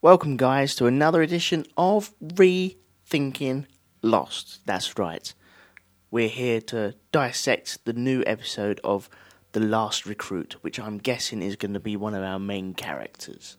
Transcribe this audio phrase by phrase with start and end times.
[0.00, 3.66] Welcome, guys, to another edition of Rethinking
[4.00, 4.60] Lost.
[4.64, 5.34] That's right.
[6.12, 9.10] We're here to dissect the new episode of
[9.50, 13.56] The Last Recruit, which I'm guessing is going to be one of our main characters.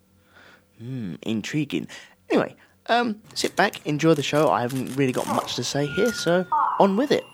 [0.77, 1.89] Hmm, intriguing.
[2.29, 4.49] Anyway, um, sit back, enjoy the show.
[4.49, 6.45] I haven't really got much to say here, so
[6.79, 7.25] on with it.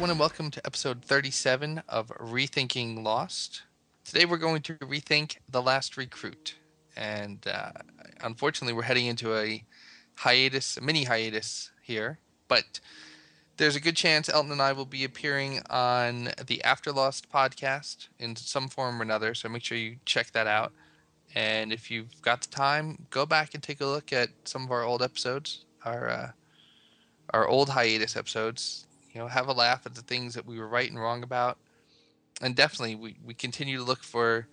[0.00, 3.64] Everyone, and welcome to episode 37 of Rethinking Lost.
[4.02, 6.54] Today, we're going to rethink The Last Recruit.
[6.96, 7.72] And uh,
[8.22, 9.62] unfortunately, we're heading into a
[10.14, 12.18] hiatus, a mini hiatus here.
[12.48, 12.80] But
[13.58, 18.08] there's a good chance Elton and I will be appearing on the After Lost podcast
[18.18, 19.34] in some form or another.
[19.34, 20.72] So make sure you check that out.
[21.34, 24.70] And if you've got the time, go back and take a look at some of
[24.70, 26.30] our old episodes, our uh,
[27.34, 30.68] our old hiatus episodes you know have a laugh at the things that we were
[30.68, 31.58] right and wrong about
[32.42, 34.48] and definitely we, we continue to look for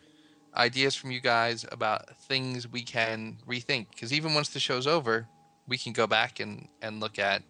[0.57, 5.29] ideas from you guys about things we can rethink because even once the show's over
[5.67, 7.43] we can go back and and look at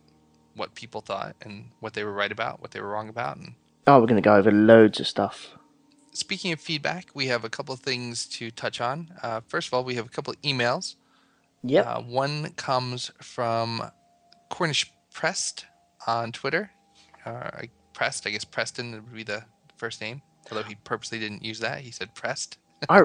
[0.56, 3.56] what people thought and what they were right about what they were wrong about and
[3.88, 5.52] Oh, we're going to go over loads of stuff.
[6.14, 9.74] speaking of feedback we have a couple of things to touch on uh, first of
[9.76, 10.96] all we have a couple of emails
[11.64, 11.88] Yep.
[11.88, 13.84] Uh, one comes from
[14.50, 15.66] Cornish Prest
[16.08, 16.72] on Twitter.
[17.28, 19.44] Uh, I- Prest, I guess Preston would be the
[19.78, 21.80] first name, although he purposely didn't use that.
[21.82, 22.60] He said Prest.
[22.90, 23.02] I,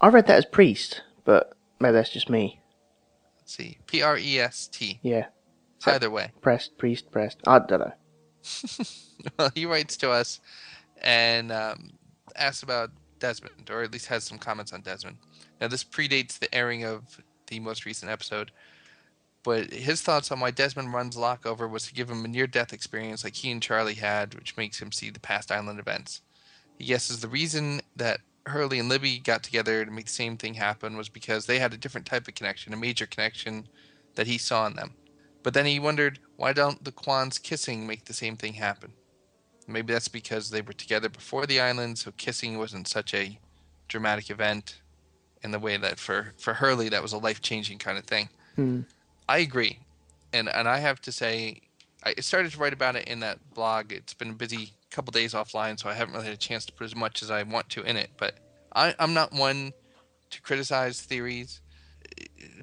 [0.00, 2.58] I read that as priest, but maybe that's just me.
[3.38, 4.98] Let's see, P R E S T.
[5.02, 5.26] Yeah.
[5.78, 7.38] So- Either way, Prest, priest, prest.
[7.46, 7.92] I don't know.
[9.38, 10.40] well, he writes to us
[11.02, 11.90] and um,
[12.34, 15.18] asks about Desmond, or at least has some comments on Desmond.
[15.60, 18.52] Now, this predates the airing of the most recent episode,
[19.42, 22.46] but his thoughts on why Desmond runs Locke over was to give him a near
[22.46, 26.20] death experience like he and Charlie had, which makes him see the past island events.
[26.78, 30.54] He guesses the reason that Hurley and Libby got together to make the same thing
[30.54, 33.66] happen was because they had a different type of connection, a major connection
[34.14, 34.94] that he saw in them.
[35.42, 38.92] But then he wondered why don't the Kwons kissing make the same thing happen?
[39.66, 43.38] Maybe that's because they were together before the island, so kissing wasn't such a
[43.88, 44.80] dramatic event
[45.42, 48.28] in the way that for, for Hurley that was a life changing kind of thing.
[48.56, 48.80] Hmm.
[49.30, 49.78] I agree.
[50.32, 51.60] And and I have to say
[52.02, 53.92] I started to write about it in that blog.
[53.92, 56.72] It's been a busy couple days offline, so I haven't really had a chance to
[56.72, 58.10] put as much as I want to in it.
[58.16, 58.34] But
[58.74, 59.72] I, I'm not one
[60.30, 61.60] to criticize theories.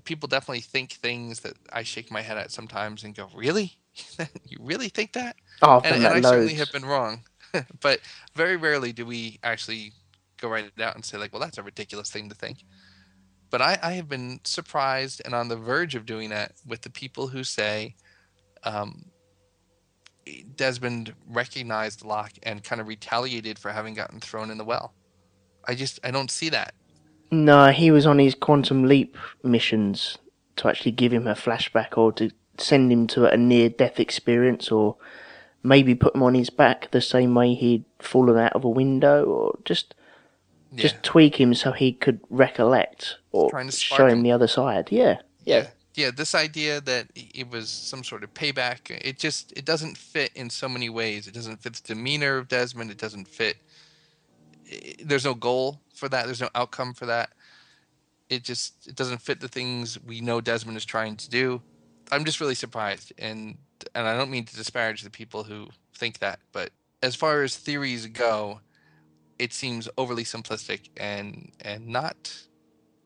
[0.03, 3.77] People definitely think things that I shake my head at sometimes and go, "Really?
[4.49, 7.23] you really think that?" Oh, and, and that I certainly have been wrong.
[7.79, 8.01] but
[8.35, 9.93] very rarely do we actually
[10.37, 12.59] go write it out and say like, well, that's a ridiculous thing to think.
[13.49, 16.89] But I, I have been surprised and on the verge of doing that with the
[16.89, 17.95] people who say
[18.63, 19.05] um,
[20.55, 24.93] Desmond recognized Locke and kind of retaliated for having gotten thrown in the well.
[25.65, 26.73] I just I don't see that.
[27.31, 30.17] No, he was on his quantum leap missions
[30.57, 34.71] to actually give him a flashback or to send him to a near death experience
[34.71, 34.95] or
[35.63, 39.25] maybe put him on his back the same way he'd fallen out of a window
[39.25, 39.93] or just
[40.77, 40.83] Yeah.
[40.83, 44.23] just tweak him so he could recollect or Trying to show him him.
[44.23, 44.89] the other side.
[44.91, 45.17] Yeah.
[45.45, 45.67] Yeah.
[45.95, 50.31] yeah this idea that it was some sort of payback it just it doesn't fit
[50.35, 53.55] in so many ways it doesn't fit the demeanor of desmond it doesn't fit
[55.03, 57.29] there's no goal for that there's no outcome for that
[58.29, 61.61] it just it doesn't fit the things we know desmond is trying to do
[62.11, 63.57] i'm just really surprised and
[63.95, 66.71] and i don't mean to disparage the people who think that but
[67.01, 68.59] as far as theories go
[69.39, 72.43] it seems overly simplistic and and not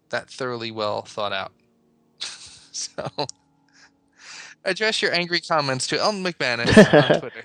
[0.10, 1.54] that thoroughly well thought out
[2.20, 3.10] so
[4.66, 7.44] address your angry comments to Elton McManus on Twitter.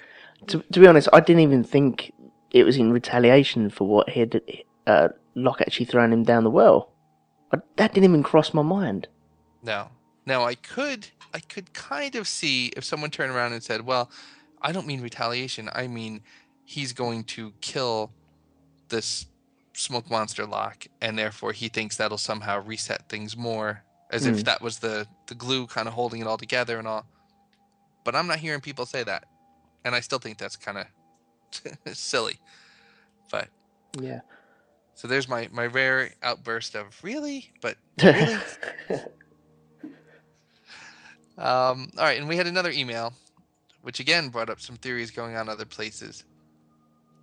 [0.48, 2.12] To, to be honest, I didn't even think
[2.50, 4.40] it was in retaliation for what he had
[4.86, 6.92] uh, Locke actually thrown him down the well.
[7.52, 9.08] I, that didn't even cross my mind.
[9.62, 9.88] No.
[10.24, 14.10] Now I could I could kind of see if someone turned around and said, "Well,
[14.60, 15.70] I don't mean retaliation.
[15.72, 16.22] I mean
[16.64, 18.10] he's going to kill
[18.88, 19.26] this
[19.74, 24.42] smoke monster Locke and therefore he thinks that'll somehow reset things more as if Hmm.
[24.44, 27.06] that was the the glue kind of holding it all together and all."
[28.04, 29.24] But I'm not hearing people say that.
[29.84, 30.86] And I still think that's kind of
[31.96, 32.38] silly.
[33.30, 33.48] But
[34.00, 34.20] Yeah.
[34.94, 38.38] So there's my my rare outburst of really, but really.
[41.38, 43.12] um, all right, and we had another email,
[43.82, 46.24] which again brought up some theories going on other places.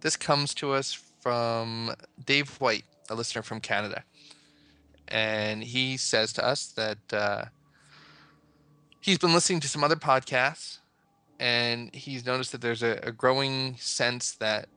[0.02, 0.94] This comes to us
[1.24, 4.04] from Dave White, a listener from Canada,
[5.08, 7.46] and he says to us that uh,
[9.00, 10.80] he's been listening to some other podcasts,
[11.40, 14.68] and he's noticed that there's a, a growing sense that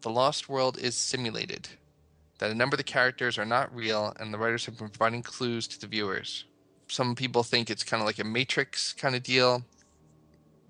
[0.00, 1.68] the Lost World is simulated,
[2.38, 5.22] that a number of the characters are not real, and the writers have been providing
[5.22, 6.46] clues to the viewers.
[6.88, 9.62] Some people think it's kind of like a Matrix kind of deal.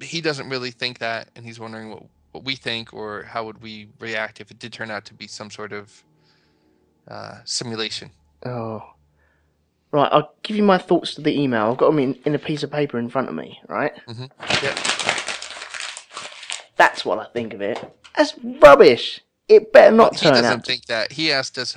[0.00, 2.02] He doesn't really think that, and he's wondering what,
[2.32, 5.26] what we think or how would we react if it did turn out to be
[5.26, 6.02] some sort of
[7.08, 8.10] uh, simulation.
[8.44, 8.94] Oh.
[9.90, 11.70] Right, I'll give you my thoughts to the email.
[11.70, 13.92] I've got them in, in a piece of paper in front of me, right?
[14.06, 14.24] hmm
[14.62, 14.74] Yeah.
[16.76, 17.78] That's what I think of it.
[18.16, 19.20] That's rubbish.
[19.48, 20.66] It better not he turn doesn't out.
[20.66, 21.12] think that.
[21.12, 21.76] He asked us.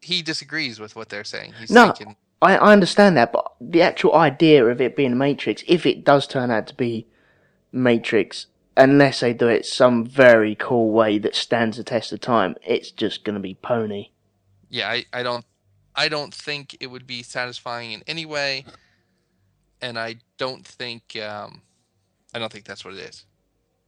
[0.00, 1.54] He disagrees with what they're saying.
[1.58, 1.86] He's No.
[1.86, 5.84] thinking, I, I understand that, but the actual idea of it being a Matrix, if
[5.86, 7.06] it does turn out to be
[7.72, 8.46] Matrix,
[8.76, 12.90] unless they do it some very cool way that stands the test of time, it's
[12.90, 14.10] just going to be pony.
[14.70, 15.44] yeah, I, I don't,
[15.94, 18.64] I don't think it would be satisfying in any way,
[19.80, 21.62] and I don't think, um,
[22.34, 23.26] I don't think that's what it is.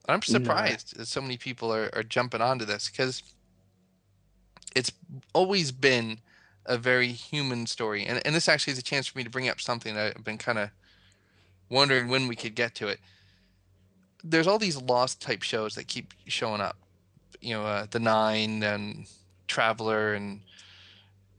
[0.06, 3.22] I'm surprised that so many people are, are jumping onto this because
[4.76, 4.92] it's
[5.32, 6.18] always been
[6.66, 9.48] a very human story, and and this actually is a chance for me to bring
[9.48, 10.70] up something that I've been kind of
[11.70, 13.00] wondering when we could get to it.
[14.24, 16.76] There's all these lost type shows that keep showing up,
[17.40, 19.06] you know, uh, the Nine and
[19.48, 20.40] Traveler and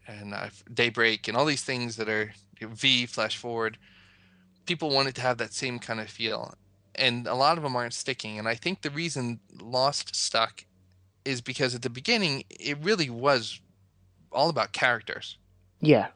[0.07, 3.77] and uh, Daybreak and all these things that are you know, V Flash Forward.
[4.67, 6.53] People wanted to have that same kind of feel,
[6.93, 8.37] and a lot of them aren't sticking.
[8.39, 10.63] And I think the reason Lost stuck
[11.25, 13.59] is because at the beginning it really was
[14.31, 15.37] all about characters
[15.81, 16.09] Yeah.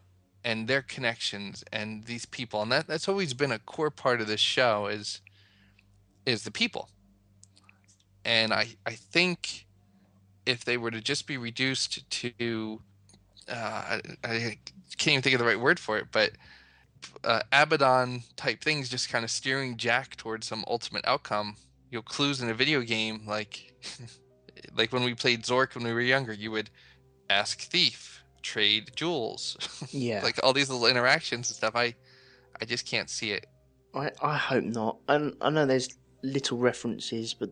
[0.43, 4.27] and their connections and these people and that that's always been a core part of
[4.27, 5.21] this show is
[6.29, 6.89] is the people
[8.25, 9.65] and i i think
[10.45, 12.81] if they were to just be reduced to
[13.49, 14.57] uh, I, I
[14.97, 16.31] can't even think of the right word for it but
[17.23, 21.55] uh, abaddon type things just kind of steering jack towards some ultimate outcome
[21.91, 23.73] you know clues in a video game like
[24.75, 26.69] like when we played zork when we were younger you would
[27.29, 29.57] ask thief trade jewels
[29.91, 30.21] Yeah.
[30.23, 31.93] like all these little interactions and stuff i
[32.61, 33.45] i just can't see it
[33.93, 34.97] I, I hope not.
[35.07, 35.89] And I know there's
[36.21, 37.51] little references, but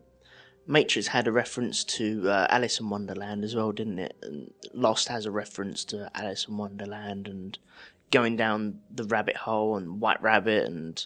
[0.66, 4.16] Matrix had a reference to uh, Alice in Wonderland as well, didn't it?
[4.22, 7.58] And Lost has a reference to Alice in Wonderland and
[8.10, 11.04] going down the rabbit hole and White Rabbit and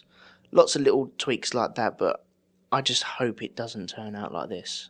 [0.51, 1.97] lots of little tweaks like that.
[1.97, 2.25] But
[2.71, 4.89] I just hope it doesn't turn out like this.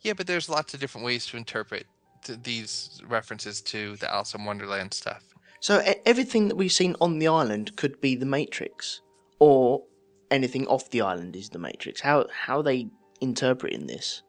[0.00, 1.86] yeah but there's lots of different ways to interpret
[2.24, 5.22] th- these references to the alice in wonderland stuff
[5.60, 9.00] So everything that we've seen on the island could be the Matrix,
[9.38, 9.84] or
[10.32, 12.00] anything off the island is the Matrix.
[12.00, 12.88] How how are they
[13.20, 14.22] interpreting this?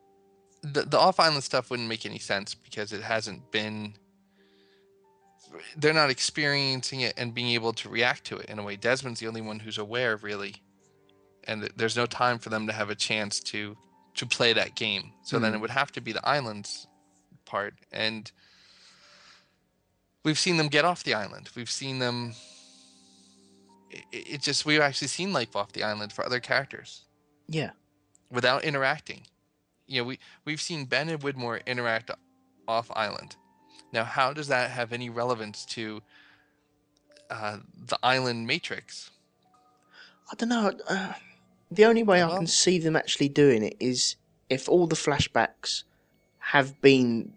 [0.65, 3.95] the, the off island stuff wouldn't make any sense because it hasn't been
[5.75, 9.19] they're not experiencing it and being able to react to it in a way desmond's
[9.19, 10.55] the only one who's aware really
[11.43, 13.75] and th- there's no time for them to have a chance to
[14.15, 15.55] to play that game so then Mhm.
[15.55, 16.87] it would have to be the islands
[17.43, 18.31] part and
[20.23, 22.33] we've seen them get off the island we've seen them
[24.11, 27.03] it, it just we've actually seen life off the island for other characters
[27.47, 27.71] Yeah.
[28.31, 29.21] without interacting.
[29.87, 32.11] You know, we we've seen Ben and Widmore interact
[32.67, 33.35] off island.
[33.91, 36.01] Now, how does that have any relevance to
[37.29, 37.57] uh,
[37.87, 39.11] the island matrix?
[40.31, 40.71] I don't know.
[40.89, 41.13] Uh,
[41.69, 44.15] the only way I can see them actually doing it is
[44.49, 45.83] if all the flashbacks
[46.39, 47.33] have been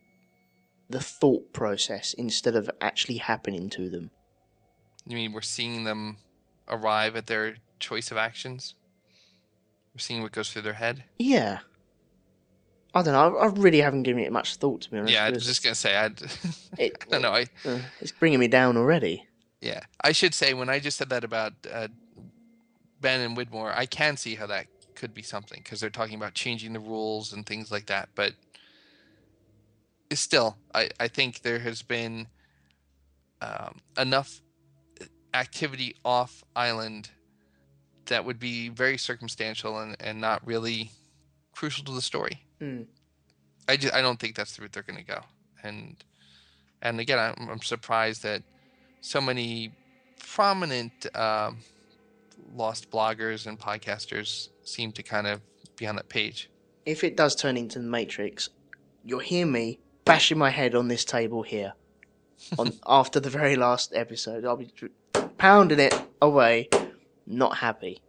[0.88, 4.11] the thought process instead of actually happening to them.
[5.07, 6.16] You mean we're seeing them
[6.68, 8.75] arrive at their choice of actions?
[9.94, 11.04] We're seeing what goes through their head.
[11.18, 11.61] Yeah.
[12.94, 13.38] I don't know.
[13.38, 15.12] I, I really haven't given it much thought to be honest.
[15.12, 16.20] Yeah, I was just gonna say I'd.
[16.78, 17.32] It, I don't know.
[17.32, 19.26] I uh, it's bringing me down already.
[19.62, 19.80] yeah.
[20.02, 21.88] I should say when I just said that about uh,
[23.00, 26.35] Ben and Widmore, I can see how that could be something because they're talking about
[26.35, 28.08] changing the rules and things like that.
[28.14, 28.32] But
[30.12, 32.28] still, I, I think there has been
[33.40, 34.40] um, enough
[35.37, 37.11] activity off island
[38.07, 40.90] that would be very circumstantial and, and not really
[41.52, 42.43] crucial to the story.
[42.61, 42.87] Mm.
[43.69, 45.21] I just I don't think that's the route they're going to go.
[45.62, 46.02] And
[46.83, 48.43] and again, I'm, I'm surprised that
[49.00, 49.73] so many
[50.19, 51.59] prominent um,
[52.55, 55.40] lost bloggers and podcasters seem to kind of
[55.76, 56.50] be on that page.
[56.85, 58.50] If it does turn into the Matrix,
[59.05, 61.75] you'll hear me bashing my head on this table here.
[62.59, 64.73] On after the very last episode, I'll be
[65.38, 66.68] pounding it away,
[67.26, 68.00] not happy.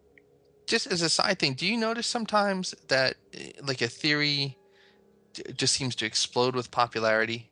[0.68, 4.58] Just as a side thing, do you notice sometimes that eh, like a theory
[5.56, 7.52] just seems to explode with popularity?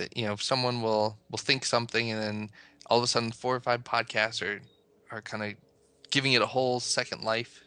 [0.00, 2.50] that you know someone will will think something and then
[2.86, 4.60] all of a sudden four or five podcasts are
[5.12, 5.52] are kind of
[6.10, 7.62] giving it a whole second life.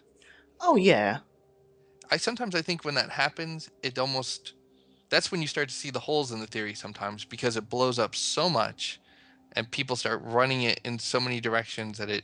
[0.59, 1.19] Oh yeah,
[2.11, 4.53] I sometimes I think when that happens, it almost
[5.09, 7.99] that's when you start to see the holes in the theory sometimes because it blows
[7.99, 8.99] up so much
[9.53, 12.23] and people start running it in so many directions that it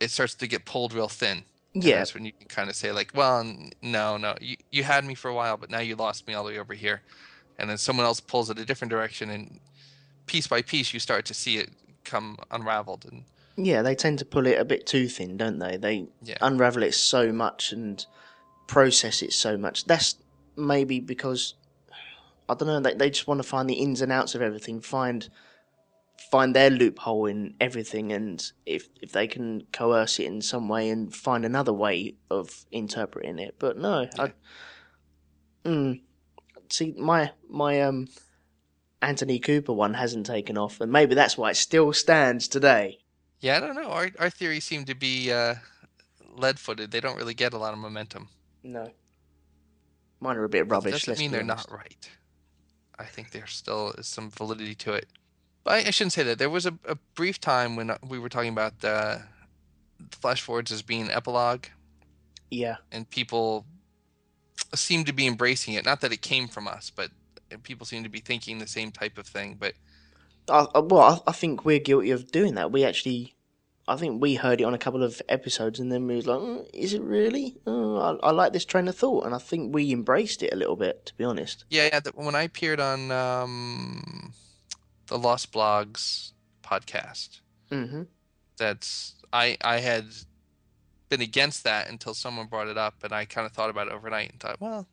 [0.00, 1.44] it starts to get pulled real thin.
[1.72, 3.44] Yeah, that's when you can kind of say like, well,
[3.82, 6.44] no, no, you you had me for a while, but now you lost me all
[6.44, 7.02] the way over here,
[7.58, 9.60] and then someone else pulls it a different direction, and
[10.26, 11.70] piece by piece you start to see it
[12.04, 13.24] come unraveled, and
[13.56, 13.82] yeah.
[13.82, 15.76] They tend to pull it a bit too thin, don't they?
[15.76, 16.38] They Yeah.
[16.40, 18.04] unravel it so much and
[18.66, 19.84] process it so much.
[19.84, 20.16] That's
[20.56, 21.54] maybe because
[22.48, 22.80] I don't know.
[22.80, 25.28] They they just want to find the ins and outs of everything, find
[26.30, 30.90] find their loophole in everything, and if if they can coerce it in some way
[30.90, 33.56] and find another way of interpreting it.
[33.58, 34.32] But no, I,
[35.64, 36.00] mm,
[36.68, 38.08] see my my um
[39.02, 42.98] Anthony Cooper one hasn't taken off, and maybe that's why it still stands today.
[43.40, 43.90] yeah, I don't know.
[43.90, 45.56] Our our theories seem to be uh,
[46.36, 46.90] lead-footed.
[46.90, 48.28] They don't really get a lot of momentum.
[48.62, 48.90] No,
[50.20, 51.04] mine are a bit rubbish.
[51.04, 51.70] Doesn't mean they're honest.
[51.70, 52.10] not right.
[52.98, 55.08] I think there still is some validity to it.
[55.66, 56.38] I, I shouldn't say that.
[56.38, 59.22] There was a, a brief time when uh, we were talking about the
[60.10, 61.66] flash forwards as being epilogue,
[62.50, 63.64] Yeah, and people
[64.74, 65.84] seem to be embracing it.
[65.84, 67.10] Not that it came from us, but
[67.62, 69.56] people seem to be thinking the same type of thing.
[69.58, 69.74] But
[70.48, 72.70] I, well, I, I think we're guilty of doing that.
[72.72, 73.34] We actually,
[73.88, 76.40] I think we heard it on a couple of episodes, and then we was like,
[76.40, 77.56] mm, "Is it really?
[77.66, 80.56] Oh, I, I like this train of thought," and I think we embraced it a
[80.56, 81.64] little bit, to be honest.
[81.70, 82.00] yeah, yeah.
[82.00, 84.32] The, when I appeared on um,
[85.06, 86.32] the Lost Blogs
[86.62, 88.02] podcast, hmm
[88.56, 90.06] that's I I had
[91.08, 93.92] been against that until someone brought it up, and I kind of thought about it
[93.92, 94.86] overnight and thought, well,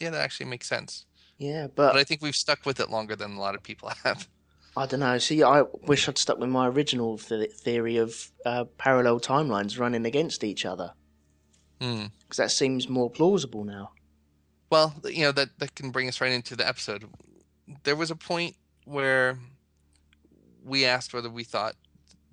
[0.00, 1.06] yeah, that actually makes sense.
[1.38, 3.90] Yeah, But but I think we've stuck with it longer than a lot of people
[4.04, 4.28] have.
[4.76, 5.16] I don't know.
[5.18, 10.04] See, I wish I'd stuck with my original th- theory of uh, parallel timelines running
[10.04, 10.92] against each other
[11.80, 12.06] Hmm.
[12.22, 13.92] because that seems more plausible now.
[14.70, 17.04] Well, you know that that can bring us right into the episode.
[17.84, 18.56] There was a point
[18.86, 19.38] where
[20.64, 21.74] we asked whether we thought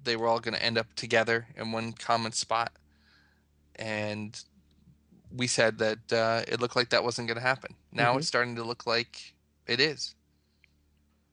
[0.04, 2.72] they were all going to end up together in one common spot,
[3.76, 4.42] and
[5.36, 7.76] we said that uh, it looked like that wasn't going to happen.
[7.92, 8.20] Now Mhm.
[8.20, 9.34] it's starting to look like
[9.68, 10.16] it is.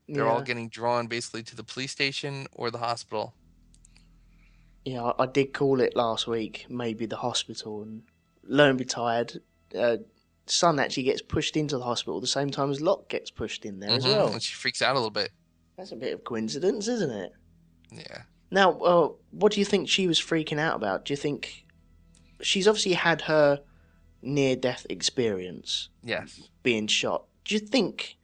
[0.09, 3.35] They're all getting drawn basically to the police station or the hospital.
[4.85, 8.03] Yeah, I, I did call it last week, maybe the hospital, and
[8.43, 9.41] lo and be tired,
[9.79, 9.99] uh,
[10.51, 13.65] Sun actually gets pushed into the hospital at the same time as Locke gets pushed
[13.65, 14.33] in there as Mhm, well.
[14.33, 15.31] And she freaks out a little bit.
[15.77, 17.33] That's a bit of coincidence, isn't it?
[17.93, 18.23] Yeah.
[18.51, 21.05] Now, uh, what do you think she was freaking out about?
[21.05, 21.65] Do you think
[22.41, 23.61] she's obviously had her
[24.23, 26.41] near-death experience Yes.
[26.63, 27.25] being shot?
[27.45, 28.17] Do you think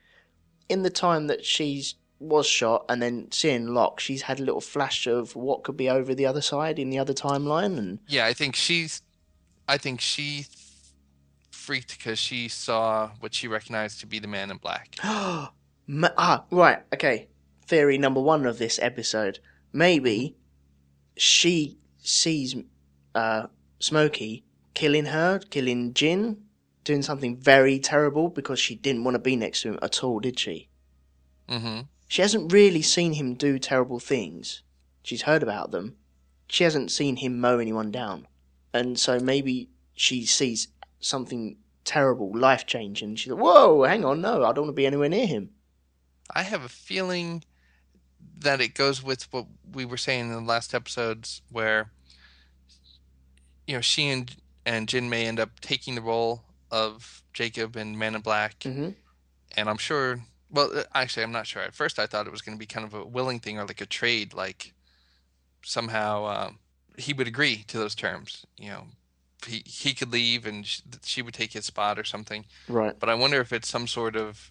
[0.68, 4.60] in the time that she's was shot and then seeing Locke, she's had a little
[4.60, 8.24] flash of what could be over the other side in the other timeline, and Yeah,
[8.24, 9.02] I think she's.
[9.68, 10.46] I think she
[11.66, 14.94] freaked because she saw what she recognized to be the man in black.
[15.02, 15.50] Ma-
[16.16, 17.26] ah, right, okay.
[17.66, 19.40] Theory number one of this episode.
[19.72, 20.36] Maybe
[21.16, 22.54] she sees
[23.16, 23.48] uh,
[23.80, 24.44] Smokey
[24.74, 26.42] killing her, killing Jin,
[26.84, 30.20] doing something very terrible because she didn't want to be next to him at all,
[30.20, 30.68] did she?
[31.48, 31.80] Mm-hmm.
[32.06, 34.62] She hasn't really seen him do terrible things.
[35.02, 35.96] She's heard about them.
[36.48, 38.28] She hasn't seen him mow anyone down.
[38.72, 40.68] And so maybe she sees
[41.06, 43.16] something terrible, life changing.
[43.16, 45.50] She's like, whoa, hang on, no, I don't want to be anywhere near him.
[46.34, 47.44] I have a feeling
[48.38, 51.90] that it goes with what we were saying in the last episodes, where
[53.66, 54.34] you know she and
[54.64, 58.90] and Jin may end up taking the role of Jacob and Man in Black, hmm
[59.56, 60.20] and I'm sure.
[60.50, 61.62] Well, uh, actually, I'm not sure.
[61.62, 63.66] At first, I thought it was going to be kind of a willing thing or
[63.66, 64.74] like a trade, like
[65.62, 66.58] somehow um,
[66.96, 68.44] he would agree to those terms.
[68.58, 68.84] You know,
[69.44, 72.44] he he could leave and sh- she would take his spot or something.
[72.68, 72.98] Right.
[72.98, 74.50] But I wonder if it's some sort of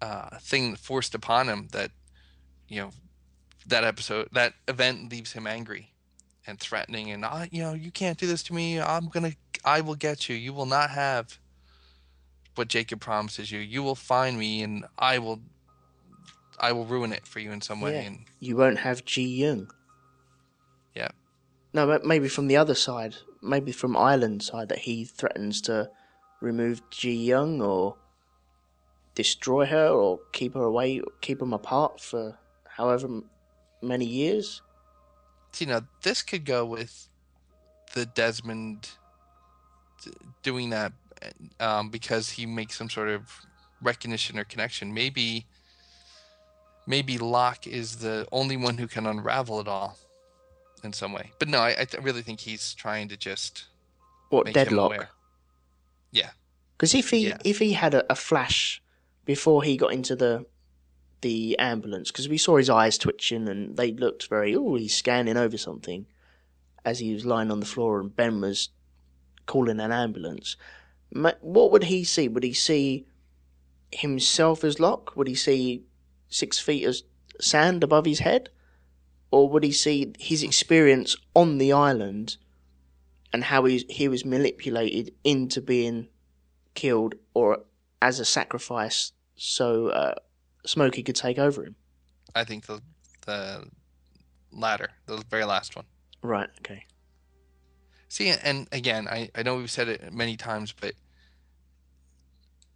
[0.00, 1.90] uh, thing forced upon him that
[2.68, 2.90] you know
[3.66, 5.92] that episode that event leaves him angry
[6.46, 8.80] and threatening and ah, you know you can't do this to me.
[8.80, 9.32] I'm gonna
[9.64, 10.36] I will get you.
[10.36, 11.38] You will not have
[12.54, 13.60] what Jacob promises you.
[13.60, 15.40] You will find me and I will
[16.60, 17.94] I will ruin it for you in some way.
[17.94, 18.00] Yeah.
[18.00, 19.68] And You won't have Ji Yeon.
[20.94, 21.08] Yeah.
[21.72, 25.90] No, but maybe from the other side, maybe from Ireland's side, that he threatens to
[26.40, 27.96] remove Ji Yeon or
[29.14, 33.08] destroy her or keep her away, keep them apart for however
[33.82, 34.62] many years.
[35.58, 37.08] you know, this could go with
[37.94, 38.90] the Desmond
[40.42, 40.92] doing that
[41.58, 43.40] um, because he makes some sort of
[43.82, 44.94] recognition or connection.
[44.94, 45.46] Maybe
[46.86, 49.98] maybe Locke is the only one who can unravel it all
[50.84, 51.32] in some way.
[51.38, 53.64] But no, I, I th- really think he's trying to just
[54.30, 55.08] What deadlock?
[56.10, 56.30] Yeah,
[56.76, 57.38] Because if he Yeah.
[57.44, 58.82] if he had a, a flash
[59.24, 60.46] before he got into the
[61.20, 65.36] the ambulance, because we saw his eyes twitching and they looked very oh he's scanning
[65.36, 66.06] over something
[66.84, 68.68] as he was lying on the floor and Ben was
[69.46, 70.56] calling an ambulance.
[71.10, 72.28] What would he see?
[72.28, 73.06] Would he see
[73.90, 75.16] himself as Locke?
[75.16, 75.82] Would he see
[76.28, 76.96] six feet of
[77.40, 78.50] sand above his head?
[79.30, 82.36] Or would he see his experience on the island
[83.32, 86.08] and how he, he was manipulated into being
[86.74, 87.64] killed or
[88.00, 90.14] as a sacrifice so uh,
[90.64, 91.76] Smokey could take over him?
[92.34, 92.80] I think the
[93.26, 93.68] the
[94.50, 95.84] latter, the very last one.
[96.22, 96.86] Right, okay.
[98.08, 100.94] See, and again, I, I know we've said it many times, but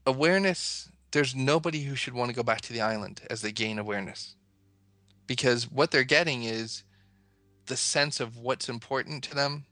[0.06, 3.78] awareness, there's nobody who should want to go back to the island as they gain
[3.78, 4.37] awareness.
[5.32, 6.82] Because what they're getting is
[7.64, 9.64] the sense of what's important to them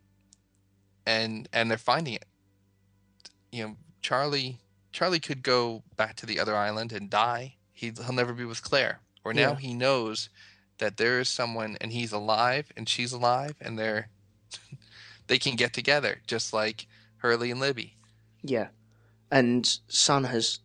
[1.04, 2.24] and and they're finding it.
[3.52, 4.56] You know, Charlie
[4.90, 7.56] Charlie could go back to the other island and die.
[7.72, 9.00] He, he'll never be with Claire.
[9.22, 9.56] Or now Yeah.
[9.56, 10.30] he knows
[10.78, 14.08] that there is someone and he's alive and she's alive and they're
[15.26, 16.86] they can get together just like
[17.18, 17.98] Hurley and Libby.
[18.42, 18.68] Yeah.
[19.30, 20.60] And Sun has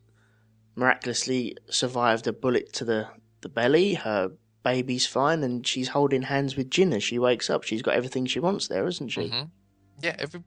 [0.73, 3.09] miraculously survived a bullet to the,
[3.41, 3.95] the belly.
[3.95, 4.31] Her
[4.65, 7.63] baby's fine and she's holding hands with Jin as she wakes up.
[7.63, 9.29] She's got everything she wants there, isn't she?
[9.29, 9.51] Mhm.
[10.01, 10.43] Yeah, every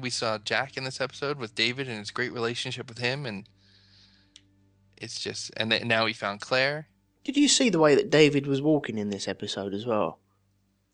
[0.00, 3.48] we saw Jack in this episode with David and his great relationship with him and
[4.96, 6.88] it's just and then now he found Claire.
[7.24, 10.20] Did you see the way that David was walking in this episode as well?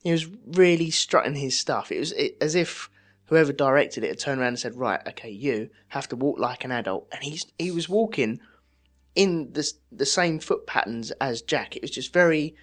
[0.03, 1.93] He was really strutting his stuff.
[1.93, 2.91] It was it, as if
[3.27, 6.65] whoever directed it had turned around and said, "Right, okay, you have to walk like
[6.65, 8.41] an adult." And he's he was walking
[9.15, 11.77] in the the same foot patterns as Jack.
[11.77, 12.55] It was just very,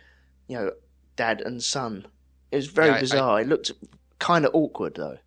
[0.47, 0.71] you know,
[1.15, 2.05] dad and son.
[2.51, 3.41] It was very Yeah, I- I- bizarre.
[3.41, 3.71] it looked
[4.19, 5.17] kind of awkward though.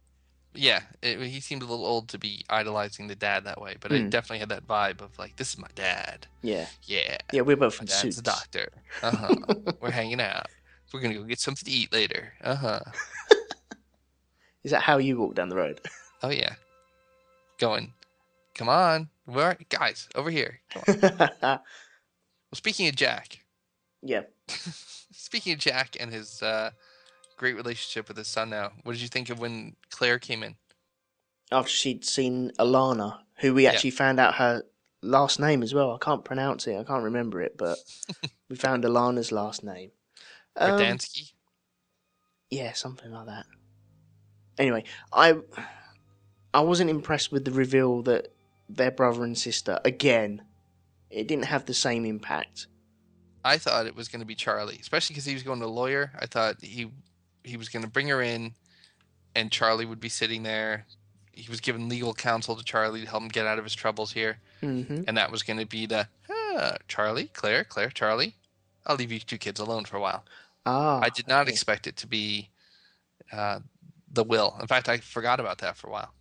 [0.56, 3.90] Yeah, it, he seemed a little old to be idolizing the dad that way, but
[3.90, 4.08] it Hmm.
[4.08, 6.28] definitely had that vibe of like, this is my dad.
[6.42, 8.18] Yeah, Yeah, yeah, we're both my in dad's suits.
[8.18, 8.68] a doctor.
[9.02, 9.34] Uh huh.
[9.80, 10.46] We're hanging out.
[10.92, 12.34] We're gonna go get something to eat later.
[12.40, 12.80] Uh huh.
[14.62, 15.80] Is that how you walk down the road?
[16.22, 16.54] Oh yeah.
[17.58, 17.92] Going.
[18.54, 20.60] Come on, where guys over here?
[20.70, 21.30] Come on.
[22.50, 23.44] Well, speaking of Jack,
[24.00, 24.22] yeah.
[24.48, 26.70] speaking of Jack and his uh,
[27.36, 30.54] great relationship with his son now, what did you think of when Claire came in?
[31.50, 33.70] after she'd seen Ilana, who we Yeah.
[33.70, 34.62] actually found out her
[35.02, 35.92] last name as well.
[35.94, 36.76] I can't pronounce it.
[36.78, 37.78] I can't remember it, but
[38.48, 39.90] we found Ilana's last name.
[40.56, 41.32] Um, Verdansky?
[42.50, 43.46] yeah, something like that.
[44.58, 45.34] Anyway, I
[46.52, 48.32] I wasn't impressed with the reveal that
[48.68, 50.42] they're brother and sister again.
[51.10, 52.66] It didn't have the same impact.
[53.44, 55.68] I thought it was going to be Charlie, especially because he was going to a
[55.68, 56.10] lawyer.
[56.18, 56.90] I thought he
[57.42, 58.54] he was going to bring her in,
[59.36, 60.86] and Charlie would be sitting there.
[61.32, 64.12] He was giving legal counsel to Charlie to help him get out of his troubles
[64.12, 68.34] here, hmm and that was going to be the ah, Charlie, Claire, Claire, Charlie.
[68.86, 70.24] I'll leave you two kids alone for a while.
[70.64, 71.52] Ah, I did not okay.
[71.52, 72.48] expect it to be
[73.32, 73.60] uh,
[74.10, 74.56] the will.
[74.60, 76.14] In fact, I forgot about that for a while.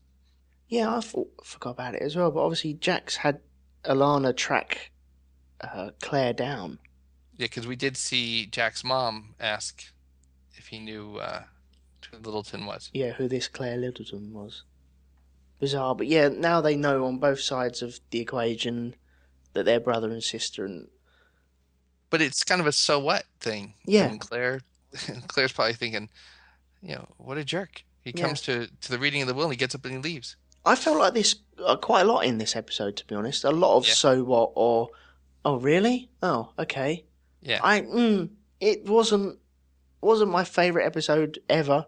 [0.73, 2.31] Yeah, I thought, forgot about it as well.
[2.31, 3.39] But obviously, Jack's had
[3.86, 4.89] Ilana track
[5.62, 6.79] uh, Claire down.
[7.38, 9.83] Yeah, because we did see Jack's mom ask
[10.55, 11.43] if he knew uh,
[12.09, 12.89] who Littleton was.
[12.91, 14.63] yeah, who this Claire Littleton was.
[15.59, 18.95] Bizarre, but yeah, now they know on both sides of the equation
[19.53, 20.88] that they're brother and sister, and
[22.09, 23.75] But it's kind of a so what thing.
[23.86, 24.05] Yeah.
[24.09, 24.62] And Claire,
[25.27, 26.09] Claire's probably thinking,
[26.81, 27.83] you know, what a jerk.
[28.03, 28.25] He Yeah.
[28.25, 30.36] comes to, to the reading of the will, and he gets up and he leaves.
[30.65, 33.43] I felt like this uh, quite a lot in this episode, to be honest.
[33.43, 33.93] A lot of Yeah.
[33.93, 34.89] so what or
[35.45, 36.10] oh really?
[36.21, 37.06] Oh okay.
[37.41, 37.60] Yeah.
[37.63, 39.39] I mm, it wasn't
[40.02, 41.86] wasn't my favorite episode ever.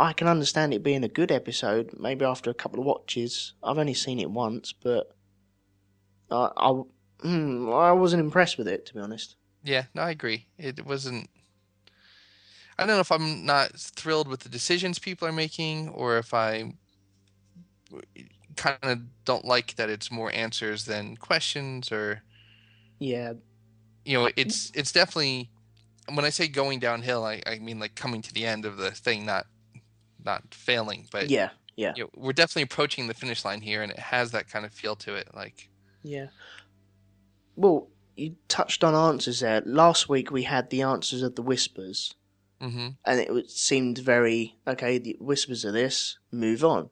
[0.00, 1.90] I can understand it being a good episode.
[1.98, 5.14] Maybe after a couple of watches, I've only seen it once, but
[6.30, 6.82] uh, I
[7.26, 9.36] mm, I wasn't impressed with it, to be honest.
[9.64, 10.46] Yeah, no, I agree.
[10.56, 11.28] It wasn't.
[12.78, 16.32] I don't know if I'm not thrilled with the decisions people are making, or if
[16.32, 16.74] I
[18.56, 22.22] kind of don't like that it's more answers than questions, or
[22.98, 23.34] Yeah,
[24.04, 25.50] you know, it's it's definitely
[26.12, 28.90] when I say going downhill, I, I mean like coming to the end of the
[28.90, 29.46] thing, not
[30.24, 33.92] not failing, but yeah, yeah, you know, we're definitely approaching the finish line here, and
[33.92, 35.28] it has that kind of feel to it.
[35.34, 35.68] Like,
[36.02, 36.26] yeah.
[37.56, 39.62] Well, you touched on answers there.
[39.64, 42.14] Last week we had the answers of the whispers.
[42.60, 42.88] mm-hmm.
[43.04, 44.98] and it was- seemed very okay.
[44.98, 46.90] The whispers of this, move on,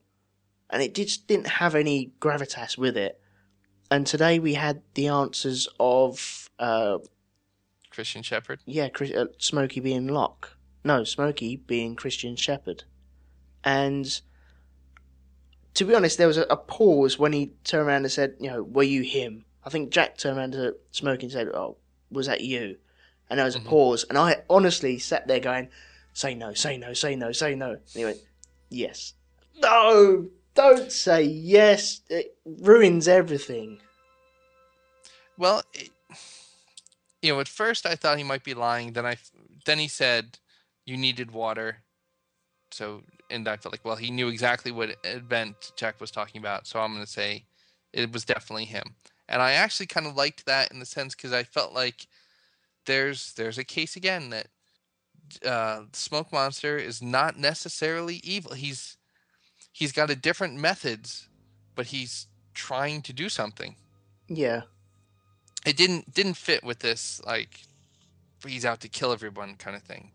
[0.70, 3.20] and it just didn't have any gravitas with it.
[3.90, 6.98] And today we had the answers of uh,
[7.90, 8.60] Christian Shepherd.
[8.66, 10.56] Yeah, Chris, uh, Smokey being Locke.
[10.84, 12.84] No, Smokey being Christian Shepherd.
[13.64, 14.20] And
[15.74, 18.50] to be honest, there was a, a pause when he turned around and said, you
[18.50, 19.44] know, were you him?
[19.64, 21.76] I think Jack turned around to Smokey and said, oh,
[22.10, 22.76] was that you?
[23.28, 24.04] And there was a pause.
[24.08, 25.68] And I honestly sat there going,
[26.12, 27.70] say no, say no, say no, say no.
[27.70, 28.18] And he went,
[28.70, 29.14] yes.
[29.60, 32.00] No, don't say yes.
[32.08, 33.78] It ruins everything.
[35.38, 35.90] Well, it,
[37.22, 38.92] you know, at first I thought he might be lying.
[38.92, 39.16] Then I,
[39.66, 40.38] then he said,
[40.84, 41.82] "You needed water,"
[42.70, 46.66] so and I felt like, well, he knew exactly what event Jack was talking about.
[46.66, 47.44] So I'm going to say
[47.92, 48.94] it was definitely him.
[49.28, 52.06] And I actually kind of liked that in the sense because I felt like
[52.86, 54.46] there's there's a case again that
[55.44, 58.52] uh, Smoke Monster is not necessarily evil.
[58.52, 58.95] He's
[59.78, 61.28] he's got a different methods,
[61.74, 63.76] but he's trying to do something.
[64.28, 64.62] Yeah.
[65.66, 67.60] it didn't didn't fit with this like
[68.46, 70.12] he's out to kill everyone kind of thing.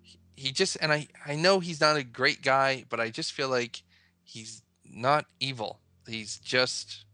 [0.00, 3.32] He, he just and i i know he's not a great guy but i just
[3.32, 3.82] feel like
[4.24, 5.78] he's not evil.
[6.08, 7.04] He's just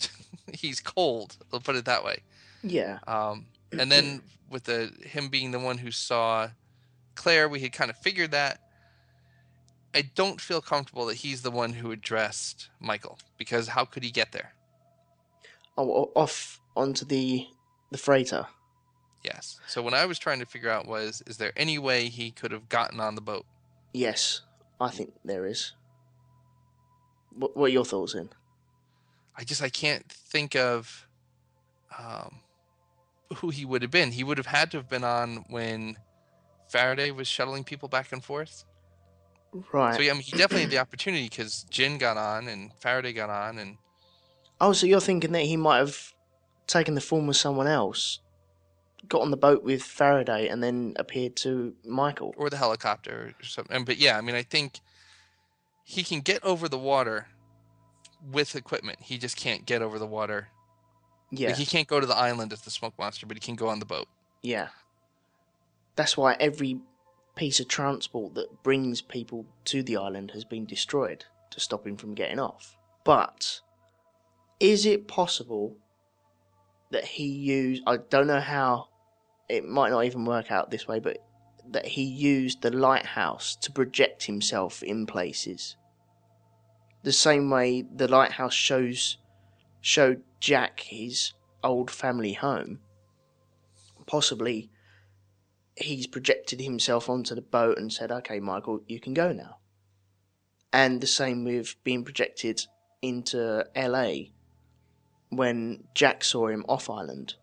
[0.52, 2.18] he's cold let's put it that way.
[2.62, 2.98] Yeah.
[3.06, 3.46] um
[3.78, 4.20] and then
[4.50, 6.48] with the him being the one who saw
[7.14, 8.60] claire we had kind of figured that
[9.94, 14.10] i don't feel comfortable that he's the one who addressed michael because how could he
[14.10, 14.54] get there
[15.76, 17.48] Oh, off onto the
[17.90, 18.46] the freighter.
[19.24, 19.58] Yes.
[19.66, 22.52] So what I was trying to figure out was, is there any way he could
[22.52, 23.46] have gotten on the boat?
[23.92, 24.42] Yes,
[24.80, 25.72] I think there is.
[27.34, 28.28] What, what are your thoughts in?
[29.36, 31.08] I just I can't think of
[31.98, 32.40] um,
[33.36, 34.12] who he would have been.
[34.12, 35.96] He would have had to have been on when
[36.68, 38.64] Faraday was shuttling people back and forth.
[39.72, 39.94] Right.
[39.94, 43.12] So yeah, I mean, he definitely had the opportunity because Jin got on and Faraday
[43.12, 43.76] got on, and
[44.60, 46.12] Oh, so you're thinking that he might have
[46.66, 48.20] taken the form of someone else,
[49.08, 52.34] got on the boat with Faraday, and then appeared to Michael?
[52.36, 53.84] or the helicopter or something.
[53.84, 54.80] But yeah, I mean, I think
[55.84, 57.28] he can get over the water
[58.32, 58.98] with equipment.
[59.02, 60.48] He just can't get over the water.
[61.30, 61.48] Yeah.
[61.48, 63.68] Like, he can't go to the island as the smoke monster, but he can go
[63.68, 64.08] on the boat.
[64.42, 64.68] Yeah.
[65.96, 66.78] That's why every
[67.34, 71.96] piece of transport that brings people to the island has been destroyed to stop him
[71.96, 72.76] from getting off.
[73.04, 73.60] But
[74.60, 75.76] is it possible
[76.90, 78.88] that he used I don't know how
[79.48, 81.18] it might not even work out this way, but
[81.70, 85.76] that he used the lighthouse to project himself in places.
[87.02, 89.18] The same way the lighthouse shows
[89.80, 92.80] showed Jack his old family home
[94.06, 94.70] possibly
[95.76, 99.58] he's projected himself onto the boat and said, "Okay, Michael, you can go now."
[100.72, 102.66] And the same with being projected
[103.02, 104.32] into LA
[105.30, 107.34] when Jack saw him off island.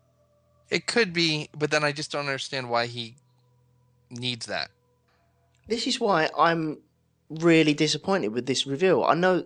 [0.70, 3.16] It could be, but then I just don't understand why he
[4.10, 4.70] needs that.
[5.68, 6.78] This is why I'm
[7.28, 9.04] really disappointed with this reveal.
[9.04, 9.44] I know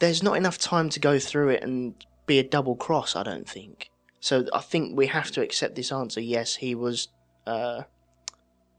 [0.00, 1.94] there's not enough time to go through it and
[2.26, 3.90] be a double cross, I don't think.
[4.20, 6.20] So I think we have to accept this answer.
[6.20, 7.08] Yes, he was
[7.46, 7.82] uh,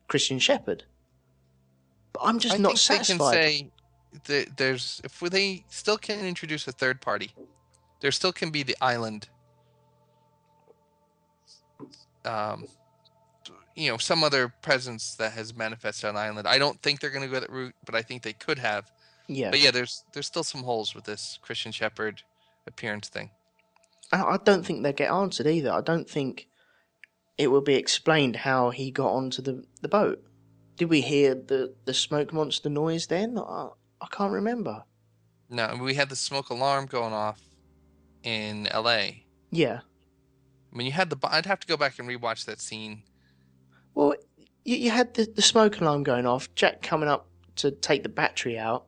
[0.07, 0.83] Christian Shepherd.
[2.13, 3.71] But I'm just I not think they can say
[4.25, 7.31] that there's if they still can introduce a third party,
[8.01, 9.27] there still can be the island.
[12.25, 12.67] Um,
[13.75, 16.47] you know, some other presence that has manifested on island.
[16.47, 18.91] I don't think they're going to go that route, but I think they could have.
[19.27, 19.49] yeah.
[19.49, 22.21] But yeah, there's there's still some holes with this Christian Shepherd
[22.67, 23.31] appearance thing.
[24.11, 25.71] I I don't think they get answered either.
[25.71, 26.47] I don't think
[27.37, 30.23] it will be explained how he got onto the, the boat.
[30.75, 33.37] Did we hear the, the smoke monster noise then?
[33.37, 33.69] I,
[34.01, 34.83] I can't remember.
[35.49, 37.41] No, we had the smoke alarm going off
[38.23, 39.25] in L.A.
[39.51, 39.81] Yeah.
[40.71, 41.17] I mean, you had the.
[41.23, 43.03] I'd have to go back and rewatch that scene.
[43.93, 44.15] Well,
[44.65, 48.09] you, you had the, the smoke alarm going off, Jack coming up to take the
[48.09, 48.85] battery out.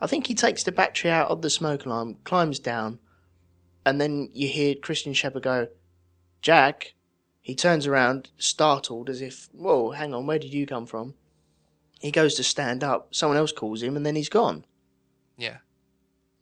[0.00, 2.98] I think he takes the battery out of the smoke alarm, climbs down,
[3.86, 5.68] and then you hear Christian Shepherd go,
[6.42, 6.94] Jack.
[7.42, 11.14] He turns around, startled, as if, whoa, hang on, where did you come from?
[11.98, 14.64] He goes to stand up, someone else calls him, and then he's gone.
[15.36, 15.58] Yeah.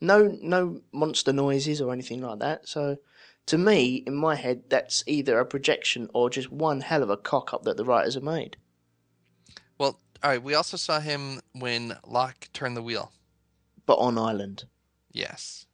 [0.01, 2.69] No, no monster noises or anything like that.
[2.69, 2.99] So,
[3.47, 7.17] to me, in my head, that's either a projection or just one hell of a
[7.17, 8.57] cock up that the writers have made.
[9.79, 10.43] Well, all right.
[10.43, 13.13] We also saw him when Locke turned the wheel.
[13.87, 14.65] But on island.
[15.11, 15.67] Yes.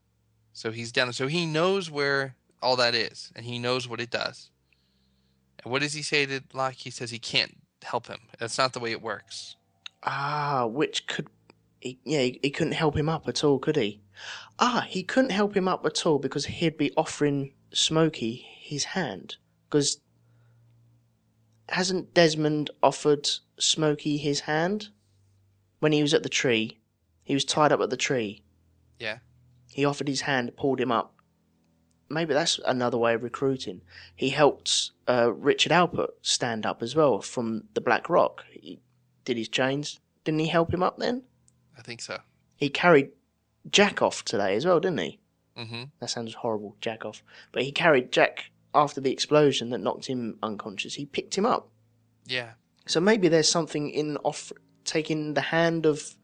[0.53, 1.13] So he's down.
[1.13, 4.51] So he knows where all that is, and he knows what it does.
[5.67, 6.75] What does he say to Locke?
[6.75, 8.21] He says he can't help him.
[8.39, 9.57] That's not the way it works.
[10.05, 11.27] Ah, which could.
[11.81, 14.01] He, yeah, he, he couldn't help him up at all, could he?
[14.61, 19.37] Ah, he couldn't help him up at all because he'd be offering Smokey his hand.
[19.69, 19.99] Because
[21.69, 24.91] hasn't Desmond offered Smokey his hand
[25.81, 26.79] when he was at the tree?
[27.25, 28.45] He was tied up at the tree.
[29.01, 29.19] Yeah.
[29.73, 31.16] He offered his hand, pulled him up.
[32.09, 33.81] Maybe that's another way of recruiting.
[34.15, 38.45] He helped uh, Richard Alpert stand up as well from the Black Rock.
[38.51, 38.81] He
[39.25, 39.99] did his chains.
[40.25, 41.23] Didn't he help him up then?
[41.77, 42.19] I think so.
[42.57, 43.11] He carried
[43.71, 45.21] Jack off today as well, didn't he?
[45.59, 45.85] Mm-hmm.
[46.01, 47.23] That sounds horrible, Jack off.
[47.53, 50.95] But he carried Jack after the explosion that knocked him unconscious.
[50.95, 51.69] He picked him up.
[52.27, 52.51] Yeah.
[52.87, 54.53] So maybe there's something in off
[54.85, 56.17] taking the hand of,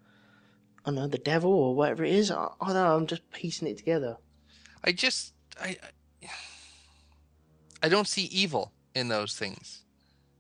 [0.85, 2.31] I don't know, the devil or whatever it is.
[2.31, 2.97] I, I don't know.
[2.97, 4.19] I'm just piecing it together.
[4.85, 5.69] I just I
[6.23, 6.29] I-
[7.85, 9.83] I don't see evil in those things.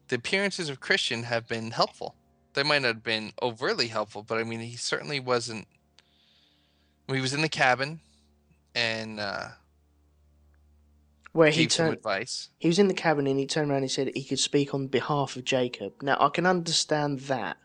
[0.08, 2.14] The appearances of Christian have been helpful.
[2.54, 5.66] They might not have been overtly helpful, but I mean he certainly wasn't
[7.08, 8.00] he was in the cabin
[8.74, 9.48] and uh
[11.32, 12.50] Where he turned, advice.
[12.58, 14.86] he was in the cabin and he turned around and said he could speak on
[14.86, 15.94] behalf of Jacob.
[16.02, 17.56] Now I can understand that.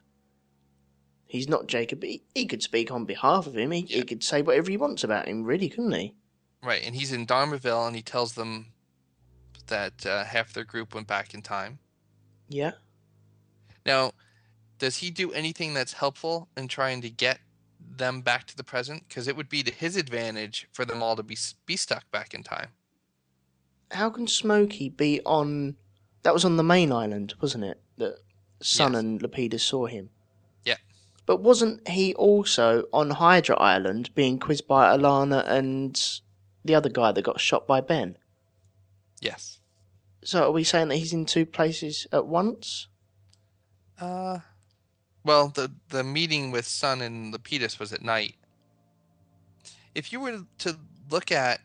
[1.26, 3.72] He's not Jacob, but he, he could speak on behalf of him.
[3.72, 6.16] He, he could say whatever he wants about him, really, couldn't he?
[6.64, 8.68] Right, and he's in Dharmaville and he tells them
[9.68, 11.80] that uh, half their group went back in time.
[12.50, 12.72] Yeah.
[13.86, 14.12] Now,
[14.80, 17.40] does he do anything that's helpful in trying to get
[17.98, 19.08] them back to the present?
[19.08, 22.34] Because it would be to his advantage for them all to be be stuck back
[22.34, 22.70] in time.
[23.92, 25.76] How can Smokey be on?
[26.24, 27.80] That was on the main island, wasn't it?
[27.98, 28.18] That
[28.62, 29.00] Sun Yes.
[29.00, 30.10] and Lapidus saw him.
[30.66, 30.76] Yeah.
[31.26, 36.20] But wasn't he also on Hydra Island being quizzed by Ilana and
[36.64, 38.18] the other guy that got shot by Ben?
[39.22, 39.60] Yes.
[40.24, 42.88] So are we saying that he's in two places at once?
[44.00, 44.40] Uh,
[45.24, 48.36] well, the the meeting with Sun and Lapidus was at night.
[49.96, 50.78] If you were to
[51.10, 51.62] look at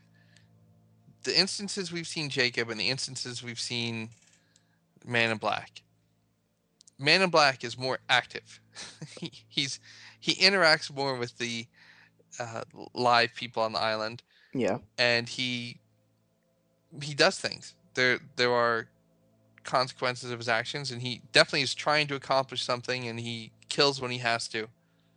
[1.24, 4.10] the instances we've seen Jacob and the instances we've seen
[5.04, 5.82] Man in Black,
[6.98, 8.60] Man in Black is more active.
[9.20, 9.80] he, he's
[10.18, 11.66] he interacts more with the
[12.38, 12.62] uh,
[12.94, 14.22] live people on the island
[14.54, 14.78] Yeah.
[14.98, 15.78] and he
[17.02, 17.74] he does things.
[17.94, 18.88] There there are
[19.64, 24.00] consequences of his actions, and he definitely is trying to accomplish something, and he kills
[24.00, 24.68] when he has to.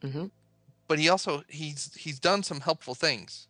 [0.01, 0.27] hmm
[0.87, 3.47] But he also he's he's done some helpful things.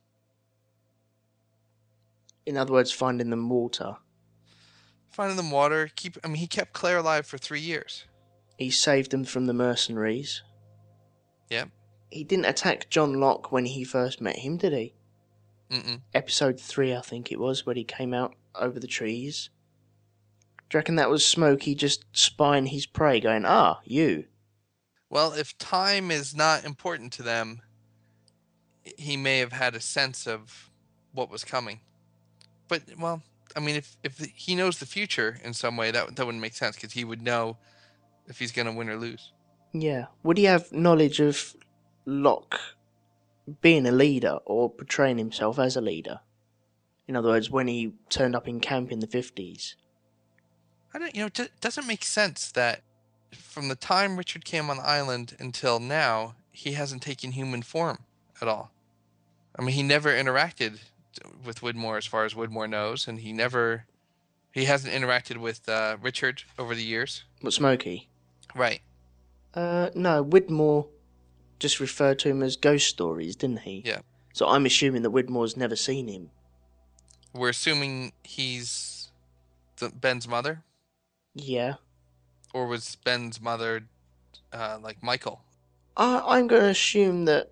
[2.46, 3.98] In other words, finding them water.
[5.10, 6.18] Finding them water, keep.
[6.24, 8.06] I mean, he kept Claire alive for three years.
[8.58, 10.44] He saved them from the mercenaries.
[11.50, 11.70] Yep.
[12.12, 14.94] He didn't attack John Locke when he first met him, did he?
[15.72, 16.02] Mm-mm.
[16.14, 19.50] episode three, I think it was, when he came out over the trees.
[20.70, 24.26] Do you reckon that was Smokey just spying his prey, going, ah, you?
[25.10, 27.62] Well, if time is not important to them,
[28.98, 30.70] he may have had a sense of
[31.14, 31.80] what was coming.
[32.68, 33.22] But well,
[33.56, 36.54] I mean, if if he knows the future in some way, that that wouldn't make
[36.54, 37.58] sense because he would know
[38.28, 39.32] if he's going to win or lose.
[39.74, 40.06] Yeah.
[40.24, 41.56] Would he have knowledge of
[42.06, 42.60] Locke
[43.62, 46.20] being a leader or portraying himself as a leader?
[47.08, 49.76] In other words, when he turned up in camp in the 50s.
[50.94, 52.82] I don't, you know, it do- doesn't make sense that
[53.32, 58.00] from the time Richard came on the island until now, he hasn't taken human form
[58.42, 58.72] at all.
[59.58, 60.80] I mean, he never interacted
[61.46, 63.86] with Widmore as far as Widmore knows, and he never,
[64.52, 67.24] he hasn't interacted with uh, Richard over the years.
[67.42, 68.10] But Smokey?
[68.54, 68.82] Right.
[69.54, 70.88] Uh, no, Widmore
[71.60, 73.84] just referred to him as ghost stories, didn't he?
[73.86, 74.00] Yeah.
[74.34, 76.30] So I'm assuming that Widmore's never seen him.
[77.34, 79.10] We're assuming he's
[79.78, 80.64] the, Ben's mother,
[81.34, 81.76] Yeah.
[82.54, 83.88] or was Ben's mother
[84.54, 85.42] uh, like Michael?
[85.98, 87.52] I, I'm going to assume that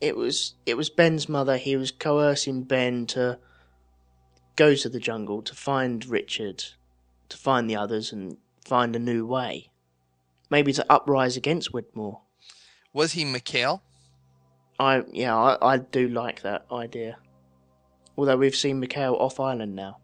[0.00, 1.56] it was it was Ben's mother.
[1.56, 3.38] He was coercing Ben to
[4.56, 6.64] go to the jungle to find Richard,
[7.30, 9.70] to find the others, and find a new way.
[10.50, 12.20] Maybe to uprise against Widmore.
[12.94, 13.82] Was he Mikhail?
[14.78, 17.18] I yeah, I, I do like that idea.
[18.16, 19.98] Although we've seen Mikhail off island now.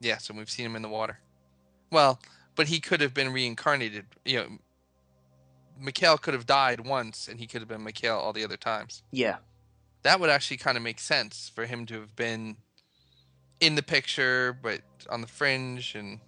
[0.00, 1.20] Yes, and we've seen him in the water.
[1.90, 2.20] Well,
[2.56, 4.06] but he could have been reincarnated.
[4.24, 4.48] You know,
[5.78, 9.02] Mikhail could have died once, and he could have been Mikhail all the other times.
[9.12, 9.36] Yeah,
[10.02, 12.56] That would actually kind of make sense for him to have been
[13.60, 16.20] in the picture, but on the fringe, and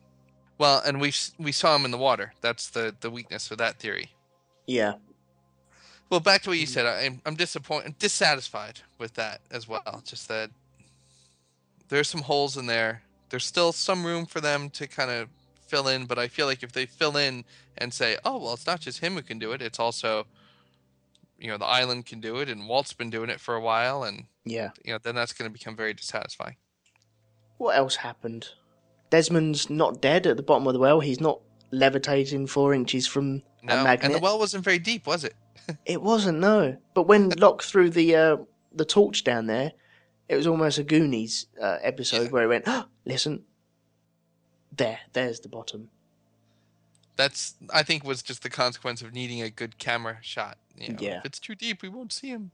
[0.58, 2.34] well, and we we saw him in the water.
[2.40, 4.10] That's the the weakness of that theory.
[4.72, 4.94] Yeah,
[6.08, 6.70] Well, back to what you mm.
[6.70, 6.86] said.
[6.86, 10.02] I'm I'm disappointed, dissatisfied with that as well.
[10.04, 10.50] Just that
[11.88, 13.02] there's some holes in there.
[13.28, 15.28] There's still some room for them to kind of
[15.66, 17.44] fill in, but I feel like if they fill in
[17.76, 19.62] and say, "Oh, well, it's not just him who can do it.
[19.62, 20.26] It's also,
[21.38, 24.04] you know, the island can do it, and Walt's been doing it for a while,
[24.04, 24.70] and yeah.
[24.84, 26.56] you know, then that's going to become very dissatisfying."
[27.58, 28.48] What else happened?
[29.10, 31.00] Desmond's not dead at the bottom of the well.
[31.00, 35.34] He's not levitating four inches from No, and the well wasn't very deep, was it?
[35.86, 36.76] It wasn't no.
[36.94, 38.36] But when Locke threw the uh,
[38.74, 39.72] the torch down there,
[40.28, 42.28] it was almost a Goonies uh, episode Yeah.
[42.30, 43.44] where he went, oh, "Listen,
[44.76, 45.90] there, there's the bottom."
[47.16, 50.58] That's I think was just the consequence of needing a good camera shot.
[50.76, 51.18] You know, Yeah.
[51.18, 52.50] If it's too deep, we won't see him.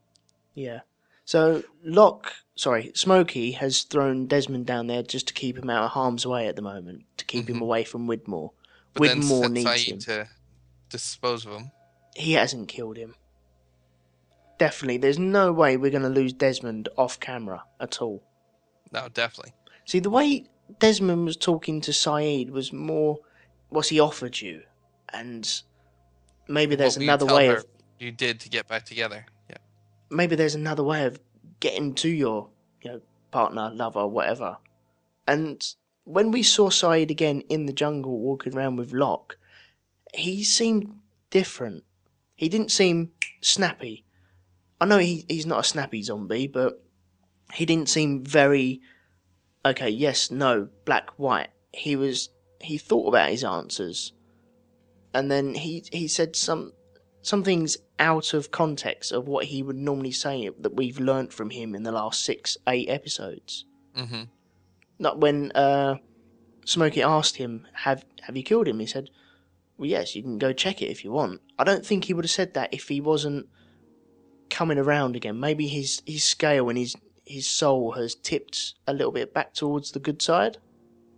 [0.54, 0.80] Yeah.
[1.24, 5.90] So Locke, sorry, Smokey has thrown Desmond down there just to keep him out of
[5.92, 7.62] harm's way at the moment, to keep him Mhm.
[7.62, 8.50] away from Widmore.
[8.94, 9.98] But Widmore needs set him.
[10.00, 10.28] To
[10.88, 11.70] dispose of him.
[12.14, 13.14] He hasn't killed him.
[14.58, 18.22] Definitely, there's no way we're going to lose Desmond off camera at all.
[18.92, 19.52] No, definitely.
[19.84, 20.46] See, the way
[20.80, 23.18] Desmond was talking to Sayid was more
[23.68, 24.62] what he offered you,
[25.12, 25.62] and
[26.48, 27.64] maybe there's What will you another way of
[27.98, 29.26] you did to get back together.
[29.50, 29.56] Yeah.
[30.10, 31.20] maybe there's another way of
[31.60, 32.48] getting to your
[32.82, 34.56] you know partner, lover, whatever.
[35.26, 35.62] And
[36.04, 39.36] when we saw Sayid again in the jungle walking around with Locke,
[40.18, 40.98] he seemed
[41.30, 41.84] different.
[42.34, 44.04] He didn't seem snappy.
[44.80, 46.82] I know he, he's not a snappy zombie, but
[47.54, 48.80] he didn't seem very
[49.64, 51.48] okay, yes, no, black, white.
[51.72, 54.12] He was he thought about his answers.
[55.14, 56.72] And then he he said some
[57.22, 61.50] some things out of context of what he would normally say that we've learnt from
[61.50, 63.64] him in the last six, eight episodes.
[63.96, 64.24] Mm-hmm.
[64.98, 65.96] Not when uh,
[66.64, 69.10] Smokey asked him, "Have have you killed him?" He said,
[69.78, 70.14] "Well, yes.
[70.14, 72.54] You can go check it if you want." I don't think he would have said
[72.54, 73.46] that if he wasn't
[74.50, 75.40] coming around again.
[75.40, 79.92] Maybe his his scale and his his soul has tipped a little bit back towards
[79.92, 80.58] the good side.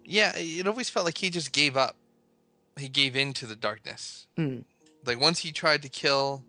[0.04, 1.96] Yeah, it always felt like he just gave up.
[2.76, 4.26] He gave in to the darkness.
[4.36, 4.60] Hmm.
[5.04, 6.44] Like once he tried to kill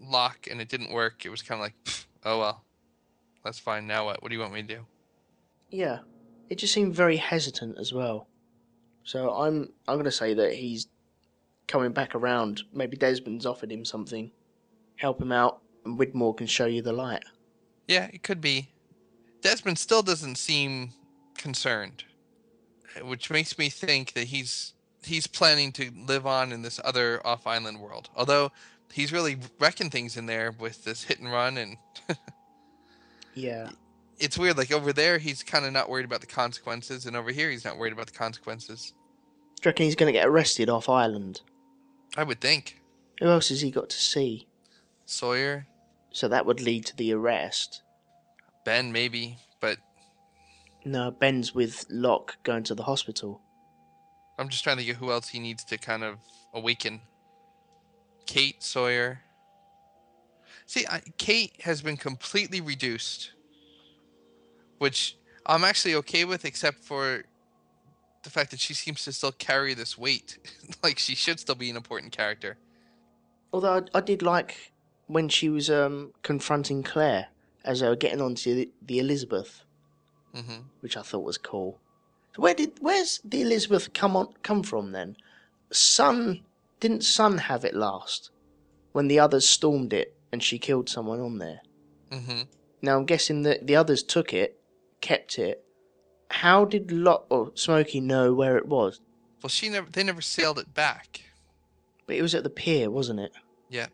[0.00, 2.64] Locke and it didn't work, it was kind of like, oh well,
[3.44, 3.86] that's fine.
[3.86, 4.22] Now what?
[4.22, 4.86] What do you want me to do?
[5.70, 5.98] Yeah,
[6.48, 8.28] it just seemed very hesitant as well.
[9.02, 10.86] So I'm I'm going to say that he's
[11.68, 12.62] coming back around.
[12.72, 14.32] Maybe Desmond's offered him something,
[14.96, 17.22] help him out, and Widmore can show you the light.
[17.86, 18.68] Yeah, it could be.
[19.40, 20.90] Desmond still doesn't seem
[21.36, 22.04] concerned,
[23.02, 27.80] which makes me think that he's he's planning to live on in this other off-island
[27.80, 28.10] world.
[28.16, 28.50] Although
[28.92, 31.76] he's really wrecking things in there with this hit and run, and
[33.34, 33.70] Yeah,
[34.18, 34.56] it's weird.
[34.58, 37.64] Like over there, he's kind of not worried about the consequences, and over here, he's
[37.64, 38.92] not worried about the consequences.
[39.60, 41.40] do you reckon he's going to get arrested off island?
[42.16, 42.80] I would think
[43.20, 44.46] Who else has he got to see?
[45.06, 45.66] Sawyer,
[46.10, 47.82] So that would lead to the arrest.
[48.64, 49.78] Ben, maybe, but
[50.84, 53.40] No, Ben's with Locke going to the hospital.
[54.38, 56.18] I'm just trying to get who else he needs to kind of
[56.54, 57.00] awaken.
[58.26, 59.20] Kate Sawyer.
[60.66, 63.32] See, I, Kate has been completely reduced,
[64.76, 65.16] which
[65.46, 67.24] I'm actually okay with, except for
[68.28, 70.38] the fact that she seems to still carry this weight.
[70.82, 72.58] like she should still be an important character.
[73.52, 74.72] Although I, I did like
[75.06, 77.28] when she was um, confronting Claire
[77.64, 79.62] as they were getting onto the, the Elizabeth.
[80.34, 81.80] hmm which I thought was cool.
[82.36, 85.16] So where did where's the Elizabeth come on come from then?
[85.72, 86.42] Sun
[86.80, 88.30] didn't Sun have it last
[88.92, 91.60] when the others stormed it and she killed someone on there.
[92.10, 92.42] Mm-hmm.
[92.82, 94.60] Now I'm guessing that the others took it,
[95.00, 95.64] kept it.
[96.30, 99.00] How did Locke or Smokey know where it was?
[99.42, 99.90] Well, she never.
[99.90, 101.22] They never sailed it back.
[102.06, 103.32] But it was at the pier, wasn't it?
[103.68, 103.86] Yeah,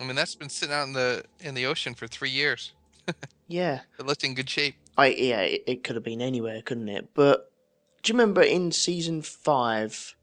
[0.00, 2.72] I mean that's been sitting out in the in the ocean for three years.
[3.48, 3.80] Yeah.
[3.98, 4.76] It looked in good shape.
[4.96, 7.08] I yeah, it, it could have been anywhere, couldn't it?
[7.14, 7.50] But
[8.02, 10.14] do you remember in season five?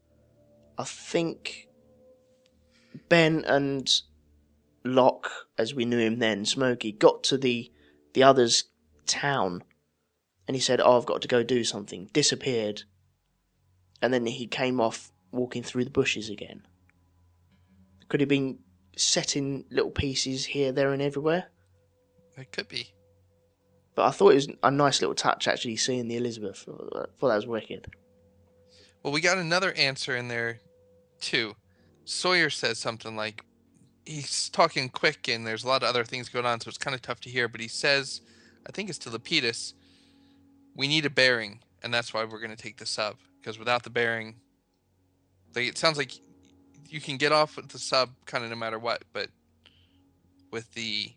[0.78, 1.68] I think
[3.08, 3.90] Ben and
[4.84, 7.70] Locke, as we knew him then, Smokey, got to the
[8.14, 8.64] the other's
[9.06, 9.64] town,
[10.46, 12.82] and he said, "Oh, I've got to go do something." Disappeared,
[14.02, 16.66] and then he came off walking through the bushes again.
[18.08, 18.58] Could he have been
[18.96, 21.46] set in little pieces here, there, and everywhere?
[22.36, 22.92] It could be.
[23.94, 26.66] But I thought it was a nice little touch actually seeing the Elizabeth.
[26.68, 27.86] I thought that was wicked.
[29.02, 30.60] Well, we got another answer in there,
[31.20, 31.56] too.
[32.04, 33.42] Sawyer says something like,
[34.04, 36.94] he's talking quick and there's a lot of other things going on, so it's kind
[36.94, 37.48] of tough to hear.
[37.48, 38.20] But he says,
[38.66, 39.72] I think it's to Lapidus,
[40.76, 43.16] we need a bearing, and that's why we're going to take the sub.
[43.40, 44.36] Because without the bearing,
[45.54, 46.12] like, it sounds like
[46.88, 49.28] you can get off with the sub kind of no matter what, but
[50.50, 51.12] with the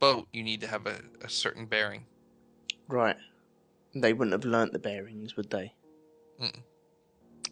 [0.00, 2.04] boat, you need to have a, a certain bearing.
[2.88, 3.16] Right.
[3.94, 5.74] They wouldn't have learnt the bearings, would they?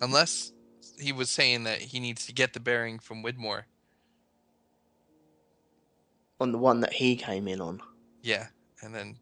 [0.00, 0.52] Unless
[0.98, 3.64] he was saying that he needs to get the bearing from Widmore.
[6.40, 7.82] On the one that he came in on.
[8.22, 8.46] Yeah,
[8.82, 9.16] and then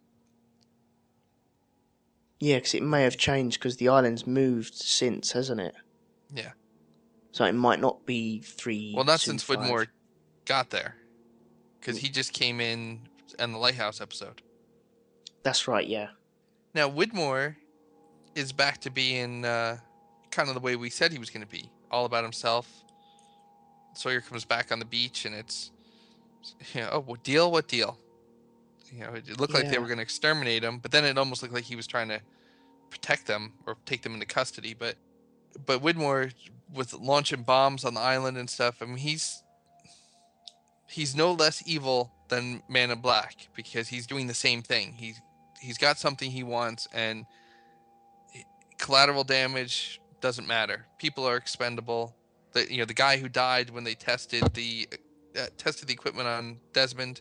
[2.41, 5.75] Yeah, because it may have changed because the island's moved since, hasn't it?
[6.33, 6.53] Yeah.
[7.33, 8.93] So it might not be three.
[8.95, 9.59] Well, not two, since five.
[9.59, 9.89] Widmore
[10.45, 10.95] got there,
[11.81, 13.01] because he just came in
[13.39, 14.43] in the lighthouse episode.
[15.43, 15.87] That's right.
[15.87, 16.09] Yeah.
[16.75, 17.57] Now Widmore
[18.35, 19.79] is back to being uh,
[20.31, 22.85] kind of the way we said he was going to be, all about himself.
[23.95, 25.73] Sawyer comes back on the beach, and it's,
[26.73, 27.51] you know, oh, what deal?
[27.51, 27.99] What deal?
[28.93, 31.43] You know, it looked like they were going to exterminate him, but then it almost
[31.43, 32.21] looked like he was trying to
[32.91, 34.75] protect them or take them into custody.
[34.75, 34.97] But,
[35.67, 36.33] but Widmore
[36.73, 38.83] with launching bombs on the island and stuff.
[38.83, 39.43] I mean, he's
[40.87, 44.93] he's no less evil than Man in Black because he's doing the same thing.
[44.93, 45.21] He's
[45.61, 47.27] he's got something he wants, and
[48.79, 50.87] collateral damage doesn't matter.
[50.99, 52.17] People are expendable.
[52.53, 54.89] The you know the guy who died when they tested the
[55.39, 57.21] uh, tested the equipment on Desmond.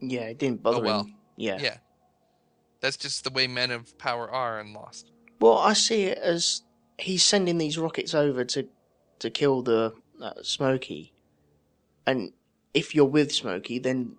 [0.00, 1.00] Yeah, it didn't bother Oh, well.
[1.04, 1.14] him.
[1.36, 1.58] Yeah.
[1.60, 1.76] Yeah,
[2.80, 5.10] that's just the way men of power are and Lost.
[5.40, 6.62] Well, I see it as
[6.98, 8.68] he's sending these rockets over to
[9.18, 11.12] to kill the uh, Smokey,
[12.06, 12.32] and
[12.74, 14.16] if you're with Smokey, then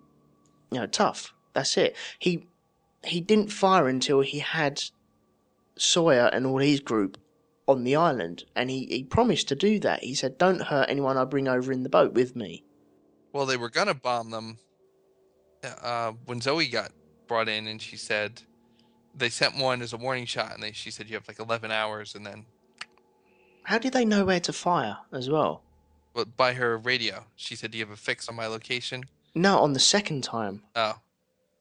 [0.70, 1.34] you know tough.
[1.54, 1.96] That's it.
[2.18, 2.46] He
[3.04, 4.82] he didn't fire until he had
[5.76, 7.18] Sawyer and all his group
[7.66, 10.02] on the island, and he, he promised to do that.
[10.04, 12.64] He said, "Don't hurt anyone I bring over in the boat with me."
[13.32, 14.58] Well, they were gonna bomb them
[15.64, 16.92] uh, when Zoe got
[17.26, 18.42] brought in, and she said
[19.14, 21.70] they sent one as a warning shot, and they she said you have like 11
[21.70, 22.46] hours, and then
[23.64, 25.62] How did they know where to fire as well?
[26.14, 29.04] but by her radio, she said, "Do you have a fix on my location?"
[29.34, 30.94] No, on the second time, Oh,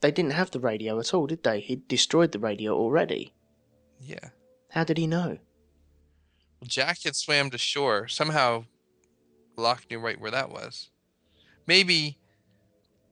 [0.02, 1.60] they didn't have the radio at all, did they?
[1.60, 3.34] He'd destroyed the radio already.
[4.02, 4.30] yeah.
[4.72, 5.38] How did he know?
[6.60, 8.08] Well, Jack had swam to shore.
[8.08, 8.66] Somehow,
[9.56, 10.90] Locke knew right where that was.
[11.68, 12.18] Maybe,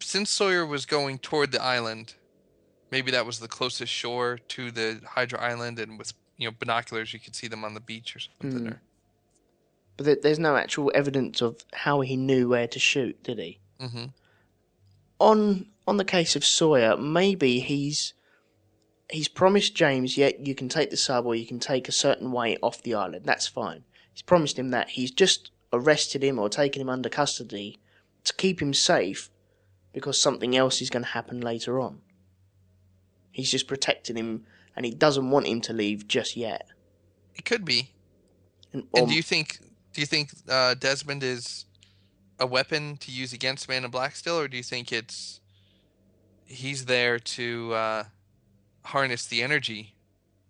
[0.06, 2.14] since Sawyer was going toward the island,
[2.92, 7.14] maybe that was the closest shore to the Hydra Island, and with you know binoculars
[7.14, 8.66] you could see them on the beach or something.
[8.66, 8.68] Hmm.
[8.68, 8.82] Or,
[9.98, 13.60] But there's no actual evidence of how he knew where to shoot, did he?
[13.80, 14.06] Mm-hmm.
[15.20, 18.14] On on the case of Sawyer, maybe he's
[19.10, 22.32] he's promised James, yeah, you can take the sub or you can take a certain
[22.32, 23.26] way off the island.
[23.26, 23.84] That's fine.
[24.14, 24.90] He's promised him that.
[24.90, 27.80] He's just arrested him or taken him under custody
[28.24, 29.30] to keep him safe
[29.96, 32.02] because something else is going to happen later on.
[33.32, 36.68] He's just protecting him and he doesn't want him to leave just yet.
[37.34, 37.92] It could be.
[38.74, 39.60] And, And do you think
[39.94, 41.64] do you think uh, Desmond is
[42.38, 45.40] a weapon to use against Man in Black still, or do you think it's
[46.44, 48.04] he's there to uh,
[48.84, 49.96] harness the energy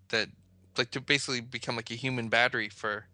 [0.09, 0.29] that
[0.75, 3.05] like to basically become like a human battery for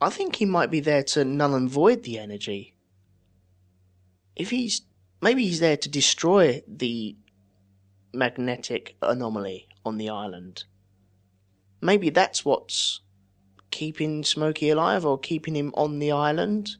[0.00, 2.74] I think he might be there to null and void the energy.
[4.34, 4.80] If he's
[5.20, 7.16] maybe he's there to destroy the
[8.12, 10.64] magnetic anomaly on the island.
[11.80, 13.00] Maybe that's what's
[13.70, 16.76] keeping Smokey alive or keeping him on the island.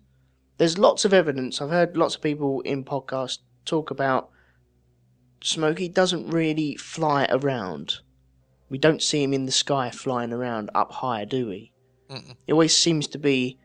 [0.57, 1.61] There's lots of evidence.
[1.61, 4.31] I've heard lots of people in podcasts talk about
[5.43, 7.99] Smokey doesn't really fly around.
[8.69, 11.73] We don't see him in the sky flying around up high, do we?
[12.11, 12.35] Mm-mm.
[12.47, 13.59] He always seems to be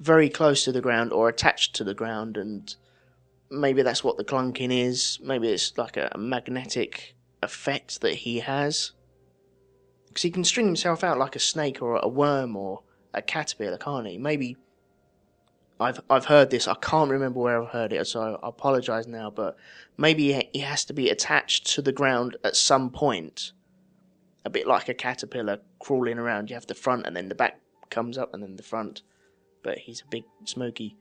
[0.00, 2.74] very close to the ground or attached to the ground, and
[3.52, 5.18] maybe that's what the clunking is.
[5.22, 8.92] Maybe it's like a, magnetic effect that he has.
[10.08, 12.82] Because he can string himself out like a snake or a worm or
[13.14, 14.18] a caterpillar, can't he?
[14.18, 14.56] Maybe.
[15.80, 16.68] I've I've heard this.
[16.68, 19.30] I can't remember where I've heard it, so I apologise now.
[19.30, 19.56] But
[19.96, 23.52] maybe he has to be attached to the ground at some point
[24.44, 26.50] a bit like a caterpillar crawling around.
[26.50, 29.02] You have the front and then the back comes up and then the front.
[29.62, 30.96] But he's a big smoky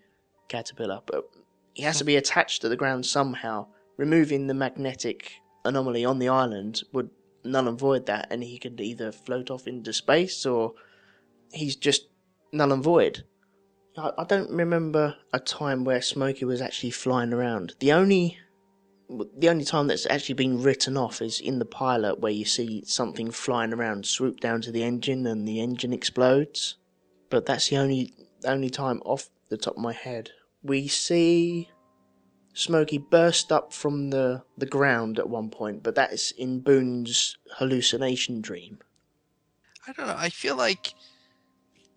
[0.48, 1.02] caterpillar.
[1.06, 1.26] But
[1.74, 3.68] he has to be attached to the ground somehow.
[3.98, 7.10] Removing the magnetic anomaly on the island would
[7.44, 10.74] null and void that, and he could either float off into space or
[11.52, 12.08] he's just
[12.52, 13.24] null and void.
[13.98, 17.76] I, I don't remember a time where Smokey was actually flying around.
[17.80, 18.38] The only
[19.38, 22.82] the only time that's actually been written off is in the pilot where you see
[22.86, 26.78] something flying around swoop down to the engine and the engine explodes.
[27.30, 28.14] But that's the only
[28.46, 30.32] only time off the top of my head.
[30.64, 31.70] We see
[32.54, 37.38] Smokey burst up from the, the ground at one point, but that is in Boone's
[37.58, 38.80] hallucination dream.
[39.88, 40.16] I don't know.
[40.18, 40.94] I feel like,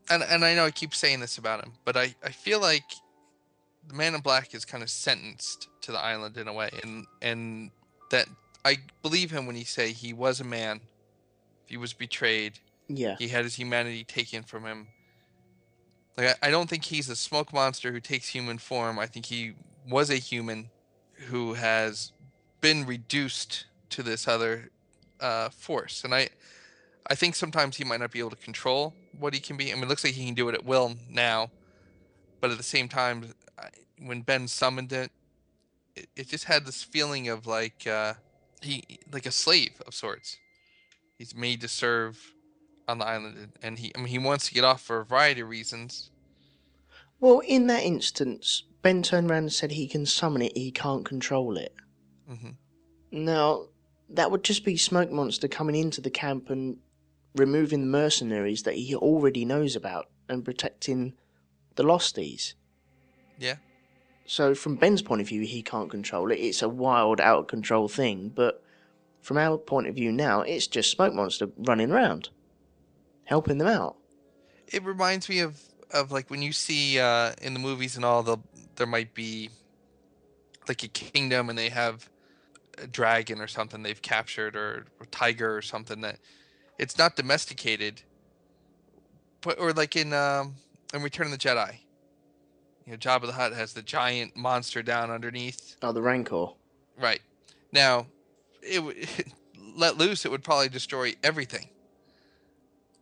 [0.09, 2.85] and and I know I keep saying this about him, but I I feel like
[3.87, 7.05] the Man in Black is kind of sentenced to the island in a way, and
[7.21, 7.71] and
[8.11, 8.27] that
[8.65, 10.81] I believe him when he say he was a man,
[11.67, 12.59] he was betrayed,
[12.89, 13.17] Yeah.
[13.19, 14.89] he had his humanity taken from him.
[16.17, 18.99] Like I, I don't think he's a smoke monster who takes human form.
[18.99, 19.55] I think he
[19.89, 20.71] was a human
[21.29, 22.12] who has
[22.61, 24.71] been reduced to this other
[25.21, 26.29] uh, force, and I
[27.07, 29.71] I think sometimes he might not be able to control what he can be.
[29.71, 31.51] I mean, it looks like he can do it at will now,
[32.41, 33.35] but at the same time,
[33.99, 35.11] when Ben summoned it,
[35.97, 38.15] it, it just had this feeling of like uh,
[38.61, 40.39] he like a slave of sorts.
[41.19, 42.34] He's made to serve
[42.89, 45.41] on the island, and- he I mean he wants to get off for a variety
[45.41, 46.11] of reasons.
[47.20, 51.05] Well, in that instance, Ben turned around and said he can summon it, he can't
[51.05, 51.74] control it.
[52.30, 52.51] Mm-hmm.
[53.12, 53.66] Now,
[54.11, 56.76] that would just be Smoke Monster coming into the camp and
[57.35, 61.14] removing the mercenaries that he already knows about and protecting
[61.76, 62.55] the Losties.
[63.39, 63.57] Yeah.
[64.26, 66.37] So, from Ben's point of view, he can't control it.
[66.37, 68.30] It's a wild, out of control thing.
[68.35, 68.62] But
[69.20, 72.30] from our point of view now, it's just Smoke Monster running around,
[73.25, 73.97] helping them out.
[74.68, 75.61] It reminds me of
[75.91, 78.39] of like when you see uh, in the movies and all the
[78.77, 79.51] there might be
[80.68, 82.09] like a kingdom and they have
[82.79, 86.18] a dragon or something they've captured or a tiger or something that
[86.79, 88.03] it's not domesticated
[89.43, 90.55] but or like in um
[90.93, 91.77] in Return of the Jedi
[92.87, 96.47] you know Jabba the Hutt has the giant monster down underneath Oh, the Rancor.
[96.99, 97.20] right
[97.70, 98.07] now
[98.62, 98.97] it would
[99.77, 101.68] let loose it would probably destroy everything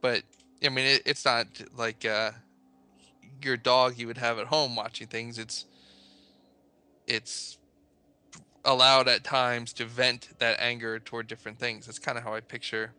[0.03, 0.23] but
[0.63, 2.33] I mean it, it's not like uh
[3.43, 5.39] your dog you would have at home watching things.
[5.39, 5.65] It's
[7.07, 7.59] it's
[8.65, 11.87] allowed at times to vent that anger toward different things.
[11.87, 12.93] That's kind of how i picture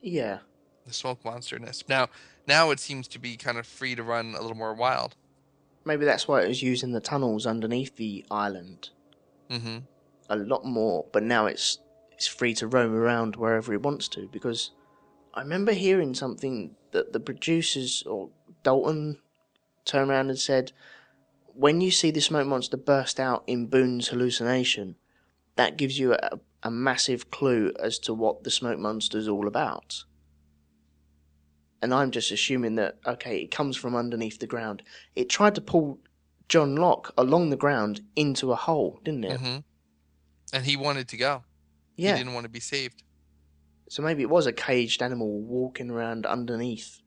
[0.00, 0.38] Yeah.
[0.86, 1.82] the smoke monsterness.
[1.88, 2.08] Now
[2.46, 5.16] now it seems to be kind of free to run a little more wild.
[5.84, 8.90] Maybe that's why it was using the tunnels underneath the island.
[9.50, 9.78] Mm-hmm.
[10.30, 11.78] A lot more, but now it's
[12.12, 14.28] it's free to roam around wherever it wants to.
[14.32, 14.70] Because
[15.36, 18.30] I remember hearing something that the producers or
[18.62, 19.18] Darlton
[19.84, 20.72] turned around and said,
[21.54, 24.96] when you see the smoke monster burst out in Boone's hallucination,
[25.54, 30.04] that gives you a, a massive clue as to what the smoke monster's all about.
[31.80, 34.82] And I'm just assuming that okay, it comes from underneath the ground.
[35.14, 35.98] It tried to pull
[36.48, 39.40] John Locke along the ground into a hole, didn't it?
[39.40, 39.58] mm-hmm
[40.52, 41.44] and he wanted to go
[41.96, 42.12] Yeah.
[42.12, 43.02] he didn't want to be saved
[43.88, 47.00] So maybe it was a caged animal walking around underneath,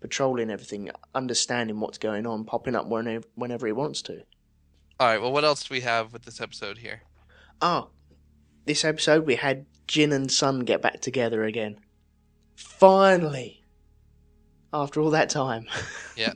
[0.00, 4.22] patrolling everything, understanding what's going on, popping up whenever, whenever he wants to.
[4.98, 7.02] all right well what else do we have with this episode here
[7.62, 7.90] Oh,
[8.66, 11.78] this episode we had Jin and Sun get back together again.
[12.54, 13.62] Finally!
[14.72, 15.66] After all that time.
[16.16, 16.32] Yeah.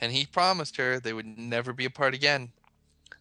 [0.00, 2.52] and he promised her they would never be apart again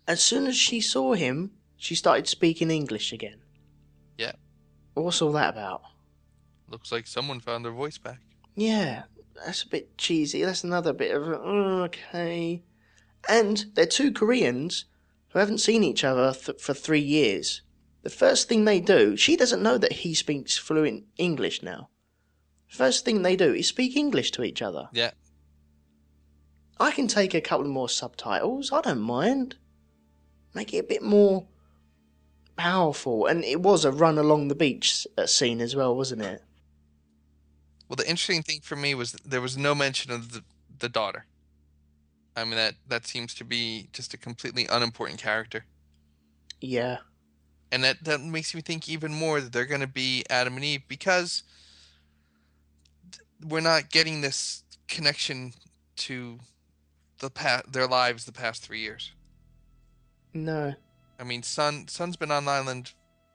[0.08, 3.40] as soon as she saw him, she started speaking English again.
[4.94, 5.82] What's all that about?
[6.70, 8.20] looks like someone found their voice back
[8.56, 9.04] Yeah,
[9.36, 10.44] that's a bit cheesy.
[10.44, 12.64] That's another bit of "Oh, okay.
[13.30, 14.86] And they're two Koreans
[15.30, 17.62] who haven't seen each other th- for three years.
[18.04, 21.90] The first thing they do, she doesn't know that he speaks fluent English now.
[22.68, 24.90] First thing they do is speak English to each other.
[24.94, 25.12] Yeah.
[26.80, 28.72] I can take a couple more subtitles.
[28.72, 29.56] I don't mind.
[30.54, 31.48] Make it a bit more
[32.56, 33.26] powerful.
[33.26, 36.44] And it was a run along the beach uh, scene as well, wasn't it?
[37.88, 40.44] Well, the interesting thing for me was there was no mention of the,
[40.80, 41.26] the daughter.
[42.36, 45.66] I mean that that seems to be just a completely unimportant character,
[46.62, 46.98] Yeah.
[47.72, 50.66] and that that makes me think even more that they're going to be Adam and
[50.66, 51.44] Eve because
[53.46, 55.54] we're not getting this connection
[55.98, 56.40] to
[57.20, 59.12] the past, their lives the past three years.
[60.34, 60.74] No.
[61.20, 62.94] I mean, Sun Sun's been on the island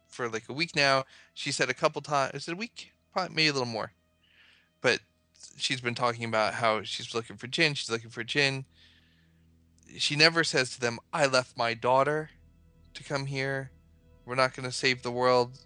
[0.08, 1.04] for like a week now.
[1.34, 2.34] She said a couple times.
[2.34, 2.92] Is it a week?
[3.12, 3.92] Probably maybe a little more.
[4.80, 5.00] But
[5.56, 7.74] she's been talking about how she's looking for Jin.
[7.74, 8.64] She's looking for Jin.
[9.96, 12.30] She never says to them, "I left my daughter
[12.94, 13.70] to come here.
[14.24, 15.58] We're not going to save the world."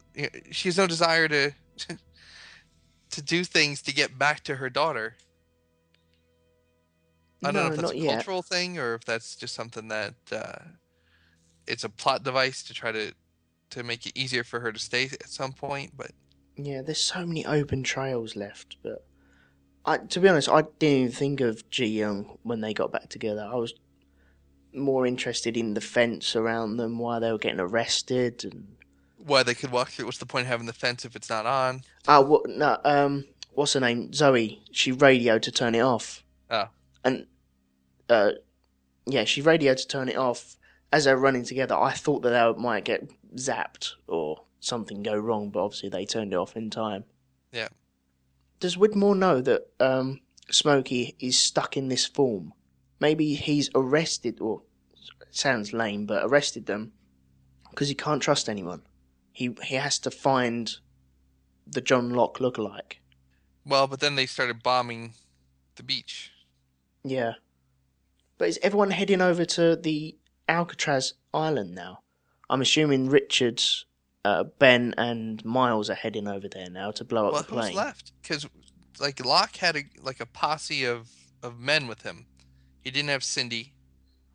[0.50, 1.52] She has no desire to
[3.10, 5.16] to do things to get back to her daughter.
[7.44, 8.14] I don't no, know if that's a yet.
[8.14, 10.58] cultural thing or if that's just something that uh,
[11.66, 13.12] it's a plot device to try to
[13.70, 15.92] to make it easier for her to stay at some point.
[15.96, 16.12] But
[16.56, 19.04] Yeah, there's so many open trails left, but
[19.84, 23.08] I, to be honest, I didn't even think of Ji Yeon when they got back
[23.08, 23.48] together.
[23.50, 23.74] I was
[24.74, 28.76] more interested in the fence around them, why they were getting arrested, and
[29.24, 30.06] why they could walk through?
[30.06, 31.82] What's the point of having the fence if it's not on?
[32.08, 32.48] ah, what?
[32.48, 34.12] No, um, what's her name?
[34.12, 34.62] Zoe.
[34.72, 36.22] She radioed to turn it off.
[36.50, 36.68] Oh.
[37.02, 37.26] and
[38.10, 38.32] uh,
[39.06, 40.56] yeah, she radioed to turn it off.
[40.92, 45.50] As they're running together, I thought that they might get zapped or something go wrong,
[45.50, 47.04] but obviously they turned it off in time.
[47.50, 47.68] Yeah.
[48.60, 50.20] Does Widmore know that um,
[50.50, 52.52] Smokey is stuck in this form?
[53.00, 54.62] Maybe he's arrested, or
[55.30, 56.92] sounds lame, but arrested them
[57.70, 58.82] because he can't trust anyone.
[59.32, 60.76] He he has to find
[61.66, 62.98] the John Locke lookalike.
[63.64, 65.14] Well, but then they started bombing
[65.76, 66.32] the beach.
[67.02, 67.34] Yeah.
[68.38, 70.16] But is everyone heading over to the
[70.52, 72.00] Alcatraz island now?
[72.50, 73.86] I'm assuming Richards,
[74.24, 77.68] uh, Ben, and Miles are heading over there now to blow up well, the plane.
[77.68, 78.12] who's left?
[78.20, 78.46] Because
[79.00, 81.10] like Locke had a like a posse of
[81.42, 82.26] of men with him.
[82.84, 83.72] He didn't have Cindy.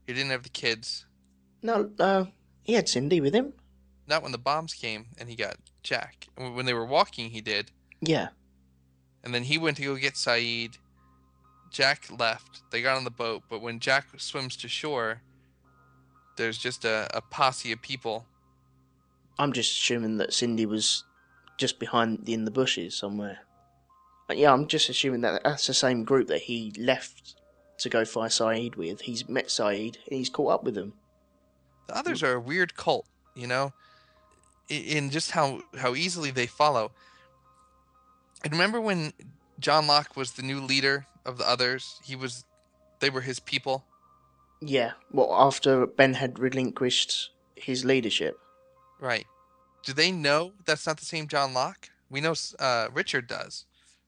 [0.07, 1.05] He didn't have the kids.
[1.61, 2.25] No, uh,
[2.63, 3.53] he had Cindy with him.
[4.07, 6.27] Not when the bombs came and he got Jack.
[6.35, 7.71] When they were walking, he did.
[8.01, 8.29] Yeah.
[9.23, 10.77] And then he went to go get Sayid.
[11.69, 12.61] Jack left.
[12.71, 15.21] They got on the boat, but when Jack swims to shore,
[16.37, 18.25] there's just a, a posse of people.
[19.37, 21.03] I'm just assuming that Cindy was
[21.57, 23.39] just behind in the bushes somewhere.
[24.27, 27.35] But yeah, I'm just assuming that that's the same group that he left
[27.79, 29.01] to go find Sayid with.
[29.01, 30.93] He's met Sayid and he's caught up with him.
[31.87, 33.73] The others are a weird cult, you know,
[34.69, 36.91] in just how how easily they follow.
[38.43, 39.13] And remember when
[39.59, 41.99] John Locke was the new leader of the others?
[42.03, 42.45] He was,
[42.99, 43.85] they were his people.
[44.61, 48.39] Yeah, well, after Ben had relinquished his leadership.
[48.99, 49.25] Right.
[49.83, 51.89] Do they know that's not the same John Locke?
[52.09, 53.65] We know uh, Richard does.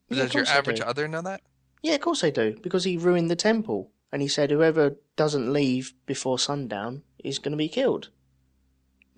[0.07, 0.83] But Yeah, does your average do.
[0.85, 1.41] other know that?
[1.83, 3.91] Yeah, of course they do, because he ruined the temple.
[4.11, 8.09] And he said whoever doesn't leave before sundown is going to be killed.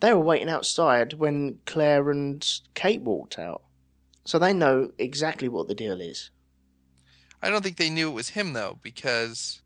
[0.01, 3.61] They were waiting outside when Claire and Kate walked out.
[4.25, 6.29] So they know exactly what the deal is.
[7.41, 9.61] I don't think they knew it was him though, because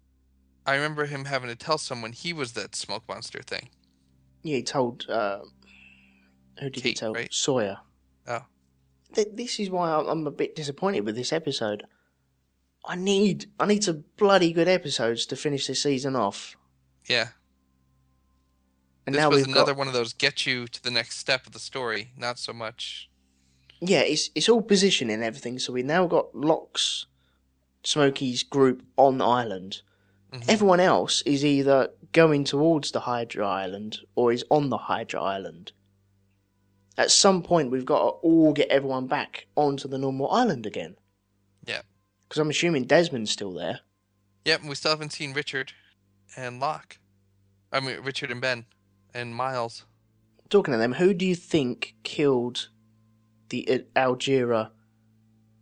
[0.66, 3.70] I remember him having to tell someone he was that smoke monster thing.
[4.44, 5.06] Yeah, he told.
[5.10, 5.40] Uh,
[6.60, 7.14] who did he tell?
[7.14, 7.34] right?
[7.34, 7.78] Sawyer.
[8.28, 8.46] Oh.
[9.14, 11.84] Th- This is why I'm- a bit disappointed with this episode.
[12.88, 16.56] I need, I need some bloody good episodes to finish this season off.
[17.08, 17.30] Yeah.
[19.06, 21.18] And this now was we've another got, one of those get you to the next
[21.18, 23.10] step of the story, not so much.
[23.80, 25.60] yeah, it's it's all positioning and everything.
[25.60, 27.06] So we now got Locke's,
[27.84, 29.82] Smokey's group on the island.
[30.36, 30.50] Mhm.
[30.50, 35.72] Everyone else is either going towards the Hydra Island or is on the Hydra Island.
[36.98, 40.96] At some point, we've got to all get everyone back onto the normal island again.
[41.66, 41.82] Yeah.
[42.28, 43.82] Because I'm assuming Desmond's still there.
[44.46, 45.74] Yep, we still haven't seen Richard
[46.38, 47.00] and Locke.
[47.72, 48.66] I mean, Richard and Ben
[49.14, 49.86] and Miles.
[50.50, 52.70] Talking to them, who do you think killed
[53.50, 54.72] the uh, Ajira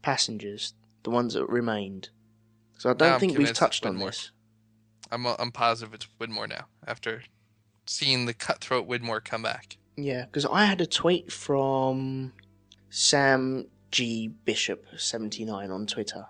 [0.02, 2.10] passengers, the ones that remained?
[2.78, 4.08] So I don't I'm think we've touched on Widmore.
[4.08, 4.32] this.
[5.14, 7.22] I'm I'm positive it's Widmore now after
[7.86, 9.78] seeing the cutthroat Widmore come back.
[9.96, 12.34] Yeah, because I had a tweet from
[12.90, 16.26] Sam G Bishop seventy nine on Twitter.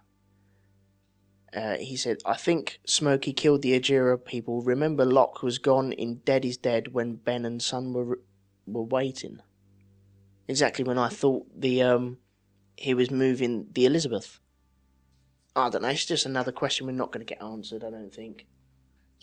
[1.56, 4.62] Uh, he said, "I think Smokey killed the Ajira people.
[4.62, 8.20] Remember, Locke was gone in Dead is Dead when Ben and Sun were
[8.68, 9.40] were waiting.
[10.48, 12.18] Exactly when I thought the um
[12.76, 14.40] he was moving the Elizabeth.
[15.56, 15.90] I don't know.
[15.90, 17.84] It's just another question we're not going to get answered.
[17.84, 18.48] I don't think.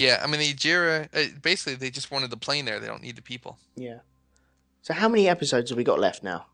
[0.01, 1.09] Yeah, I mean the Jira.
[1.15, 2.81] Uh, basically, they just wanted the plane there.
[2.81, 3.59] They don't need the people.
[3.77, 3.99] Yeah.
[4.83, 6.47] So how many episodes have we got left now?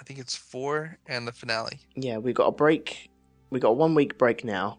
[0.00, 1.80] I think it's four and the finale.
[1.96, 3.10] Yeah, we got a break.
[3.50, 4.78] We got a one week break now.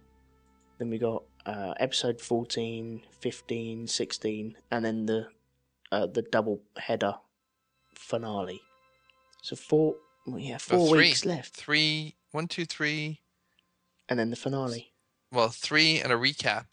[0.80, 5.28] Then we got uh, episode 14, 15, 16, and then the
[5.92, 7.16] uh, the double header
[7.94, 8.62] finale.
[9.42, 10.98] So four, well, yeah, No, four three.
[11.00, 13.20] weeks left, Three, one, two, three.
[14.10, 14.94] and then the finale.
[15.32, 16.66] Well, three and a recap,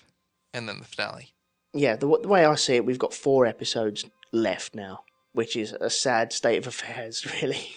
[0.52, 1.34] and then the finale.
[1.72, 5.72] Yeah, the, the way I see it, we've got four episodes left now, which is
[5.72, 7.74] a sad state of affairs, really.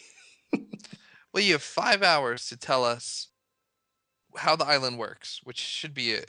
[1.33, 3.29] Well, you have five hours to tell us
[4.37, 6.21] how the island works, which should be a,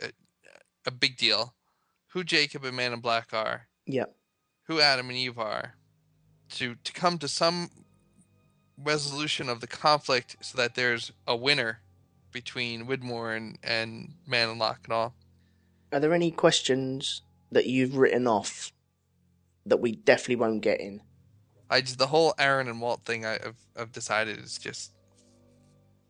[0.86, 1.54] a, big deal.
[2.12, 4.06] Who Jacob and Man in Black are, yeah,
[4.66, 5.74] who Adam and Eve are,
[6.52, 7.70] to to come to some
[8.78, 11.80] resolution of the conflict, so that there's a winner
[12.32, 15.14] between Widmore and and Man and Locke and all.
[15.94, 17.22] Are there any questions
[17.52, 18.72] that you've written off
[19.64, 21.00] that we definitely won't get in?
[21.70, 23.24] I just the whole Aaron and Walt thing.
[23.24, 24.92] I, I've I've decided is just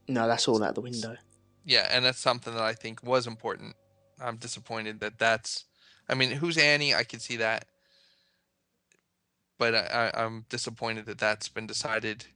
[0.09, 1.17] No, that's all out the window.
[1.65, 3.77] yeah, and that's something that I think was important.
[4.21, 5.67] I'm disappointed that that's.
[6.09, 6.95] I mean, who's Annie?
[6.95, 7.67] I can see that,
[9.59, 12.27] but I, I, I'm disappointed that that's been decided.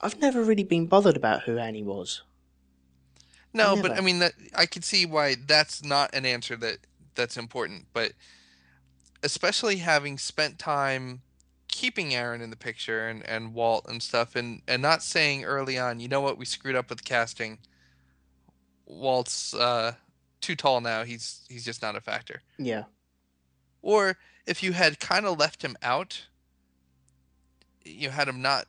[0.00, 2.22] I've never really been bothered about who Annie was.
[3.56, 6.78] No, but I mean that I can see why that's not an answer that
[7.14, 7.86] that's important.
[7.92, 8.12] But
[9.22, 11.22] especially having spent time
[11.68, 15.78] keeping Aaron in the picture and, and Walt and stuff, and and not saying early
[15.78, 17.58] on, you know what, we screwed up with casting.
[18.86, 19.94] Walt's uh,
[20.40, 21.04] too tall now.
[21.04, 22.42] He's he's just not a factor.
[22.58, 22.84] Yeah.
[23.82, 26.26] Or if you had kind of left him out,
[27.84, 28.66] you had him not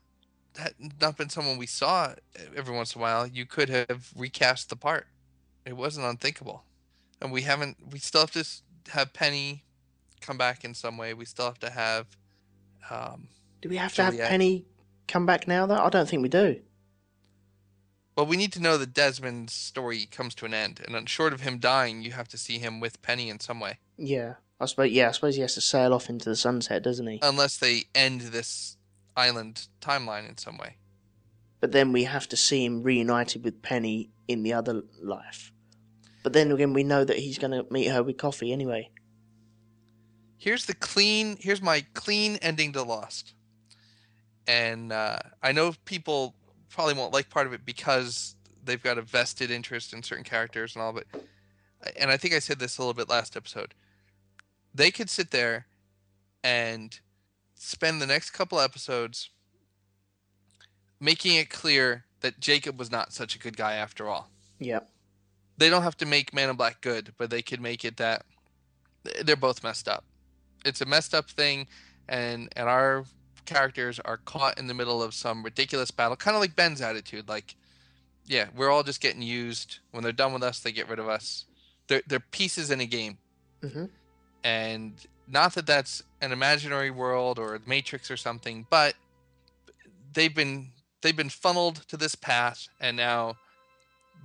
[0.58, 2.14] had not been someone we saw
[2.56, 5.08] every once in a while, you could have recast the part.
[5.66, 6.64] It wasn't unthinkable,
[7.22, 7.78] and we haven't.
[7.92, 8.46] We still have to
[8.92, 9.64] have Penny
[10.22, 11.14] come back in some way.
[11.14, 12.08] We still have to have.
[12.90, 13.28] Um,
[13.62, 14.66] Do we have to have Penny
[15.08, 15.76] come back now, though?
[15.76, 16.62] I don't think we do.
[18.16, 21.42] well, we need to know that Desmond's story comes to an end, and short of
[21.42, 24.36] him dying, you have to see him with Penny in some way, Yeah.
[24.60, 27.20] I suppose, yeah, I suppose he has to sail off into the sunset, doesn't he?
[27.22, 28.77] unless they end this
[29.18, 30.78] island timeline in some way.
[31.60, 35.52] But then we have to see him reunited with Penny in the other life.
[36.24, 38.92] But then again, we know that he's going to meet her with coffee anyway.
[40.38, 43.34] here's the clean here's my clean ending to lost
[44.48, 46.36] and uh, i know people
[46.70, 50.76] probably won't like part of it because they've got a vested interest in certain characters
[50.76, 51.06] and all but
[51.98, 53.74] and i think i said this a little bit last episode
[54.74, 55.66] they could sit there
[56.44, 57.00] and
[57.58, 59.30] spend the next couple episodes
[61.00, 64.30] making it clear that jacob was not such a good guy after all
[64.60, 64.90] Yep.
[65.58, 68.26] they don't have to make Man in Black good, but they could make it that
[69.24, 70.04] they're both messed up.
[70.66, 71.68] It's a messed up thing,
[72.10, 73.06] and and our
[73.46, 77.30] characters are caught in the middle of some ridiculous battle, kind of like Ben's attitude.
[77.30, 77.56] Like,
[78.26, 79.78] yeah, we're all just getting used.
[79.92, 81.46] When they're done with us, they get rid of us.
[81.88, 83.20] They're they're pieces in a game,
[83.62, 83.86] hmm
[84.44, 84.94] and
[85.28, 88.96] not that that's an imaginary world or a matrix or something, but
[90.14, 90.72] they've been
[91.02, 93.36] they've been funneled to this path, and now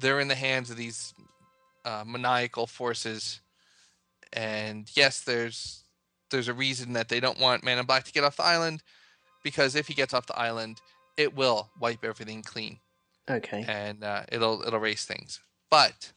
[0.00, 1.14] they're in the hands of these
[1.84, 3.40] uh, maniacal forces.
[4.32, 5.84] And yes, there's
[6.30, 8.82] there's a reason that they don't want Man in Black to get off the island,
[9.44, 10.80] because if he gets off the island,
[11.16, 12.78] it will wipe everything clean
[13.30, 13.64] Okay.
[13.68, 15.40] and uh, it'll it'll raise things.
[15.70, 16.12] But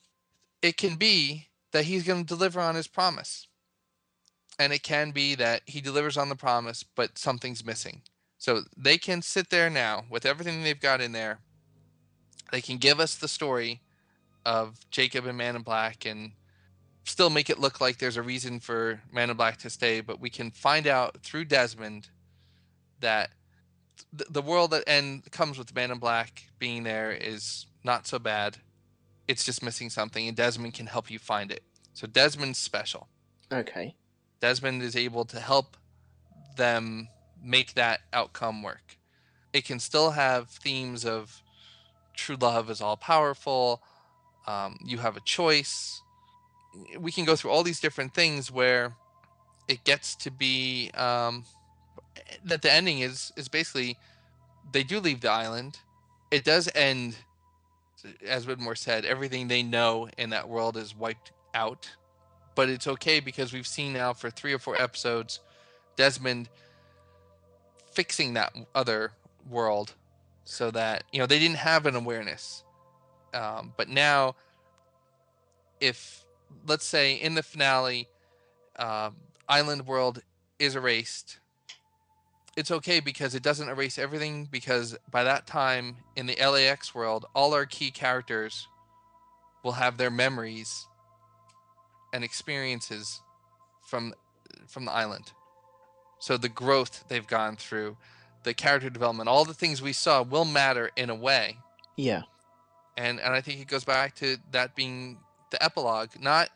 [0.61, 3.47] it can be that he's going to deliver on his promise,
[4.59, 8.01] and it can be that he delivers on the promise, but something's missing.
[8.37, 11.39] So they can sit there now with everything they've got in there.
[12.51, 13.81] They can give us the story
[14.45, 16.31] of Jacob and Man in Black, and
[17.03, 20.01] still make it look like there's a reason for Man in Black to stay.
[20.01, 22.09] But we can find out through Desmond
[22.99, 23.31] that
[24.13, 28.19] the, the world that end comes with Man in Black being there is not so
[28.19, 28.57] bad.
[29.27, 31.63] It's just missing something, and Desmond can help you find it.
[31.93, 33.07] So Desmond's special.
[33.51, 33.95] Okay.
[34.45, 35.75] Desmond is able to help
[36.55, 37.07] them
[37.43, 38.95] make that outcome work.
[39.53, 41.41] It can still have themes of
[42.13, 43.81] true love is all powerful.
[44.45, 45.99] Um, you have a choice.
[46.99, 48.93] We can go through all these different things where
[49.67, 51.45] it gets to be um,
[52.43, 53.97] that the ending is is basically
[54.71, 55.79] they do leave the island.
[56.29, 57.15] It does end,
[58.23, 61.89] as Widmore said, everything they know in that world is wiped out
[62.55, 65.39] but it's okay because we've seen now for three or four episodes
[65.95, 66.49] Desmond
[67.91, 69.11] fixing that other
[69.49, 69.93] world
[70.43, 72.63] so that you know they didn't have an awareness.
[73.33, 74.35] Um, but now
[75.79, 76.23] if
[76.67, 78.07] let's say in the finale
[78.77, 79.15] um,
[79.47, 80.21] island world
[80.59, 81.39] is erased
[82.55, 87.25] it's okay because it doesn't erase everything because by that time in the lax world
[87.35, 88.67] all our key characters
[89.63, 90.87] will have their memories
[92.15, 93.21] and experiences
[93.81, 94.13] from
[94.67, 95.33] from the island.
[96.19, 97.97] So the growth they've gone through,
[98.43, 101.57] the character development, all the things we saw will matter in a way.
[101.97, 102.23] Yeah.
[102.97, 105.19] And and I think it goes back to that being
[105.51, 106.11] the epilogue.
[106.19, 106.49] Not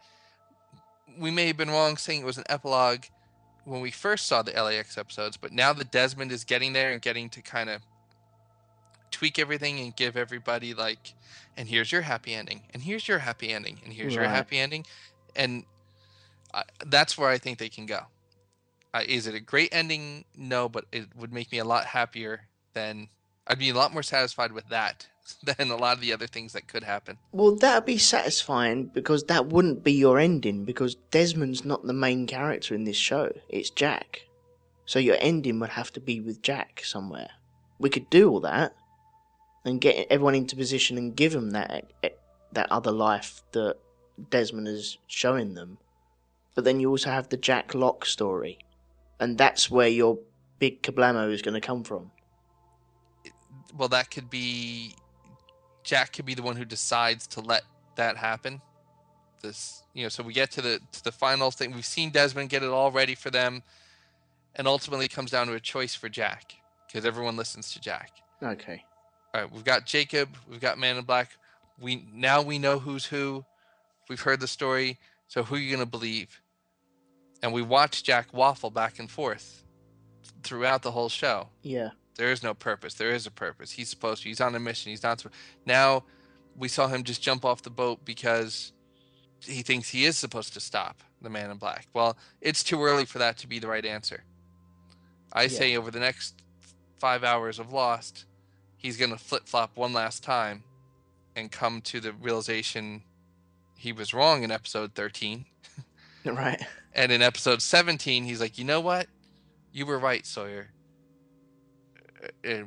[1.19, 3.03] we may have been wrong saying it was an epilogue
[3.65, 7.01] when we first saw the LAX episodes, but now that Desmond is getting there and
[7.01, 7.81] getting to kind of
[9.11, 11.13] tweak everything and give everybody like
[11.57, 14.85] and here's your happy ending and here's your happy ending and here's your happy ending
[15.35, 15.63] and
[16.53, 18.01] I, that's where I think they can go.
[18.93, 20.25] Uh, is it a great ending?
[20.35, 23.09] No, but it would make me a lot happier than
[23.47, 25.07] I'd be a lot more satisfied with that
[25.43, 27.17] than a lot of the other things that could happen.
[27.31, 32.27] Well, that'd be satisfying because that wouldn't be your ending because Desmond's not the main
[32.27, 33.31] character in this show.
[33.47, 34.21] It's Jack.
[34.85, 37.29] So your ending would have to be with Jack somewhere.
[37.77, 38.73] We could do all that
[39.63, 41.91] and get everyone into position and give them that
[42.51, 43.77] that other life that
[44.29, 45.77] Desmond is showing them.
[46.55, 48.59] But then you also have the Jack Locke story,
[49.19, 50.19] and that's where your
[50.59, 52.11] big kablamo is going to come from.
[53.77, 54.95] Well, that could be
[55.83, 57.63] Jack could be the one who decides to let
[57.95, 58.61] that happen.
[59.41, 61.71] This, you know, so we get to the to the final thing.
[61.71, 63.63] We've seen Desmond get it all ready for them,
[64.55, 66.55] and ultimately it comes down to a choice for Jack
[66.87, 68.11] because everyone listens to Jack.
[68.43, 68.83] Okay.
[69.33, 71.31] All right, we've got Jacob, we've got Man in Black.
[71.79, 73.45] We now we know who's who.
[74.09, 74.97] We've heard the story,
[75.27, 76.41] so who are you gonna believe?
[77.41, 79.63] And we watch Jack waffle back and forth
[80.43, 81.49] throughout the whole show.
[81.61, 81.91] Yeah.
[82.15, 82.95] There is no purpose.
[82.95, 83.71] There is a purpose.
[83.71, 84.29] He's supposed to.
[84.29, 84.89] He's on a mission.
[84.89, 85.23] He's not.
[85.65, 86.03] Now,
[86.57, 88.73] we saw him just jump off the boat because
[89.41, 91.87] he thinks he is supposed to stop the man in black.
[91.93, 94.23] Well, it's too early for that to be the right answer.
[95.31, 96.41] I say over the next
[96.97, 98.25] five hours of Lost,
[98.75, 100.63] he's going to flip flop one last time
[101.35, 103.03] and come to the realization
[103.79, 105.45] he was wrong in episode 13.
[106.25, 106.61] Right.
[106.93, 109.07] And in episode 17, he's like, you know what?
[109.71, 110.67] You were right, Sawyer.
[112.21, 112.63] Uh, uh,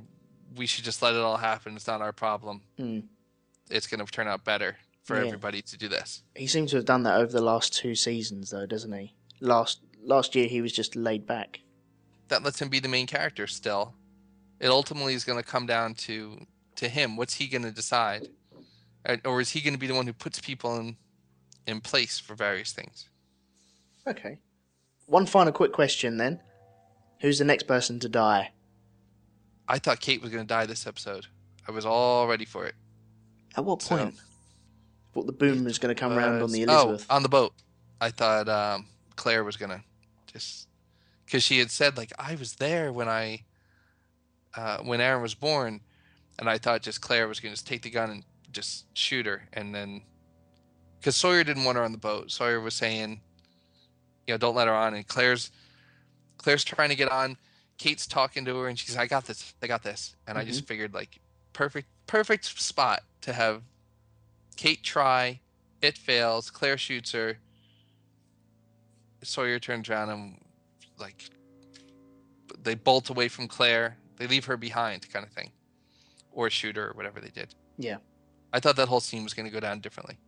[0.57, 1.77] we should just let it all happen.
[1.77, 2.63] It's not our problem.
[2.79, 3.05] Mm.
[3.71, 5.27] It's going to turn out better for Yeah.
[5.27, 6.23] everybody to do this.
[6.35, 9.13] He seems to have done that over the last two seasons, though, doesn't he?
[9.41, 11.61] Last last year, he was just laid back.
[12.29, 13.95] That lets him be the main character still.
[14.61, 16.47] It ultimately is going to come down to
[16.77, 17.17] to him.
[17.17, 18.29] What's he going to decide?
[19.07, 20.97] Uh, Or is he going to be the one who puts people in
[21.67, 23.09] in place for various things?
[24.07, 24.39] Okay.
[25.07, 26.41] One final quick question then:
[27.21, 28.53] Who's the next person to die?
[29.69, 31.27] I thought Kate was going to die this episode.
[31.67, 32.75] I was all ready for it.
[33.57, 34.15] At what So- point?
[35.15, 37.07] Thought the boom was going to come round on the Elizabeth.
[37.11, 37.53] Oh, on the boat.
[38.01, 39.85] I thought um, Claire was gonna
[40.33, 40.67] just
[41.27, 43.45] because she had said like I was there when I
[44.57, 45.81] uh, when Aaron was born,
[46.39, 49.49] and I thought just Claire was gonna just take the gun and just shoot her,
[49.53, 50.03] and then
[50.99, 52.31] because Sawyer didn't want her on the boat.
[52.31, 53.21] Sawyer was saying,
[54.27, 55.51] you know, don't let her on, and Claire's
[56.39, 57.37] Claire's trying to get on.
[57.79, 60.61] Kate's talking to her, and she's, I got this, I got this, and I just
[60.61, 60.67] mm-hmm.
[60.67, 61.19] figured like
[61.53, 63.63] perfect, perfect spot to have
[64.57, 65.41] Kate try.
[65.81, 66.51] It fails.
[66.51, 67.39] Claire shoots her.
[69.23, 70.41] Sawyer turns around and
[70.99, 71.25] like
[72.63, 73.97] they bolt away from Claire.
[74.17, 75.51] They leave her behind, kind of thing,
[76.31, 77.55] or shoot her, or whatever they did.
[77.79, 77.97] yeah.
[78.53, 80.19] I thought that whole scene was going to go down differently,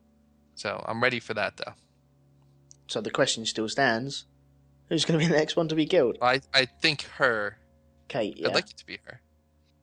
[0.54, 1.74] so I'm ready for that though.
[2.86, 4.26] So the question still stands:
[4.88, 6.18] Who's going to be the next one to be killed?
[6.22, 7.58] I I think her.
[8.08, 8.36] Kate.
[8.36, 8.48] Yeah.
[8.48, 9.20] I'd like it to be her,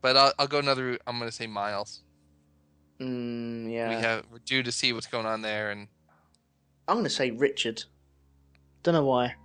[0.02, 1.02] but I'll I'll go another route.
[1.08, 2.02] I'm going to say Miles.
[3.00, 3.90] mm, yeah.
[3.90, 5.88] We have we're due to see what's going on there, and
[6.88, 7.84] I'm going to say Richard.
[8.84, 9.36] Don't know why.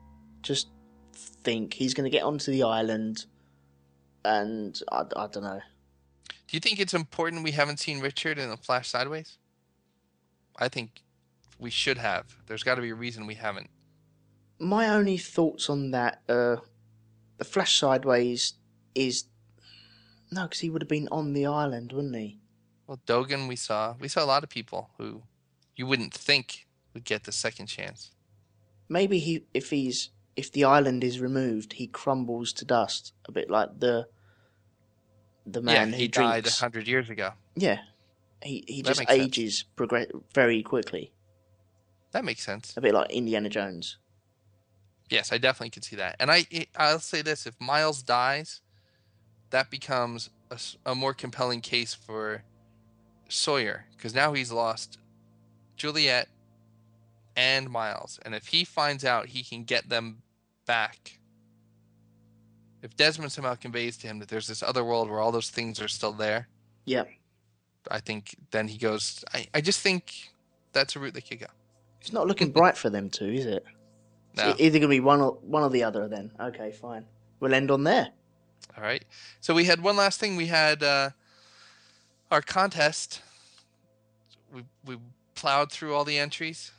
[0.43, 0.69] Just
[1.15, 3.27] think he's going to get onto the island,
[4.25, 5.61] and I, I don't know.
[6.49, 9.39] Do you think it's important we haven't seen Richard in the Flash Sideways?
[10.59, 11.03] I think
[11.59, 12.37] we should have.
[12.47, 13.71] There's got to be a reason we haven't.
[14.59, 16.57] My only thoughts on that, uh,
[17.39, 18.55] the Flash Sideways
[18.95, 19.25] is
[20.31, 22.39] no, because he would have been on the island, wouldn't he?
[22.87, 23.95] Well, Dogen, we saw.
[23.99, 25.23] We saw a lot of people who
[25.77, 28.13] you wouldn't think would get the second chance.
[28.89, 33.51] Maybe he, if he's, if the island is removed, he crumbles to dust, a bit
[33.51, 34.07] like the,
[35.47, 36.61] the man yeah, who he died a drinks.
[36.61, 37.31] hundred years ago.
[37.55, 37.79] Yeah,
[38.43, 41.13] he he That just ages progress very quickly,
[42.13, 42.75] That makes sense.
[42.77, 43.99] a bit like Indiana Jones.
[45.09, 46.17] Yes, I definitely could see that.
[46.19, 48.61] And I, I'll say this: if Miles dies,
[49.51, 50.31] that becomes
[50.85, 52.43] a more compelling case for
[53.29, 54.99] Sawyer because now he's lost
[55.77, 56.29] Juliet
[57.37, 60.23] and Miles, and if he finds out he can get them
[60.67, 61.16] back,
[62.87, 65.81] if Desmond somehow conveys to him that there's this other world where all those things
[65.83, 66.47] are still there,
[66.85, 67.05] Yeah,
[67.91, 69.25] I think then he goes.
[69.35, 70.31] I, I just think
[70.73, 71.47] that's a route they could go.
[72.01, 73.65] it's not looking bright for them too, is it?
[74.37, 74.51] No.
[74.51, 76.07] e- either gonna be one or one or the other.
[76.09, 77.05] Then okay, fine.
[77.41, 78.09] We'll end on there.
[78.77, 79.05] All right.
[79.41, 80.37] So we had one last thing.
[80.37, 81.11] We had uh,
[82.31, 83.21] our contest.
[84.55, 84.99] We we
[85.35, 86.71] plowed through all the entries.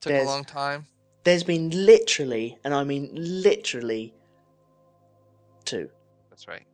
[0.00, 0.86] Took There's- a long time.
[1.24, 4.14] There's been literally, and I mean literally,
[6.30, 6.66] That's right.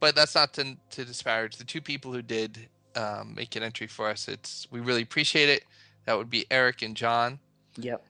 [0.00, 3.86] But that's not to to disparage the two people who did um, make an entry
[3.86, 4.28] for us.
[4.28, 5.64] It's we really appreciate it.
[6.06, 7.38] That would be Eric and John.
[7.76, 8.04] Yep.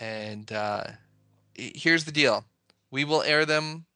[0.00, 0.84] And uh,
[1.54, 2.44] here's the deal:
[2.90, 3.86] we will air them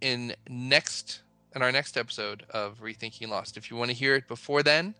[0.00, 1.22] in next
[1.54, 3.56] in our next episode of Rethinking Lost.
[3.56, 4.94] If you want to hear it before then,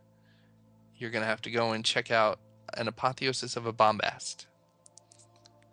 [0.97, 2.39] you're gonna have to go and check out
[2.75, 4.47] an apotheosis of a bombast.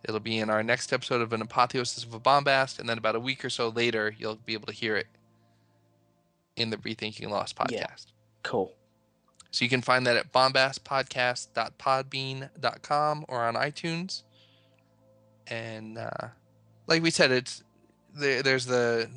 [0.04, 3.16] It'll be in our next episode of an apotheosis of a bombast, and then about
[3.16, 5.08] a week or so later, you'll be able to hear it
[6.56, 7.72] in the Rethinking Lost podcast.
[7.72, 7.88] Yeah.
[8.44, 8.74] Cool.
[9.52, 14.24] So you can find that at bombastpodcast.podbean.com or on iTunes.
[15.48, 16.10] And uh,
[16.88, 17.64] like we said, it's
[18.14, 19.10] there, there's the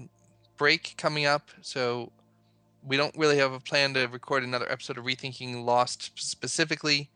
[0.56, 2.12] break coming up, so
[2.84, 7.10] we don't really have a plan to record another episode of Rethinking Lost specifically.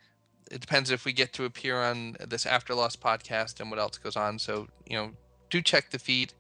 [0.50, 3.98] It depends if we get to appear on this After Lost podcast and what else
[3.98, 4.38] goes on.
[4.38, 5.10] So you know,
[5.48, 6.32] do check the feed.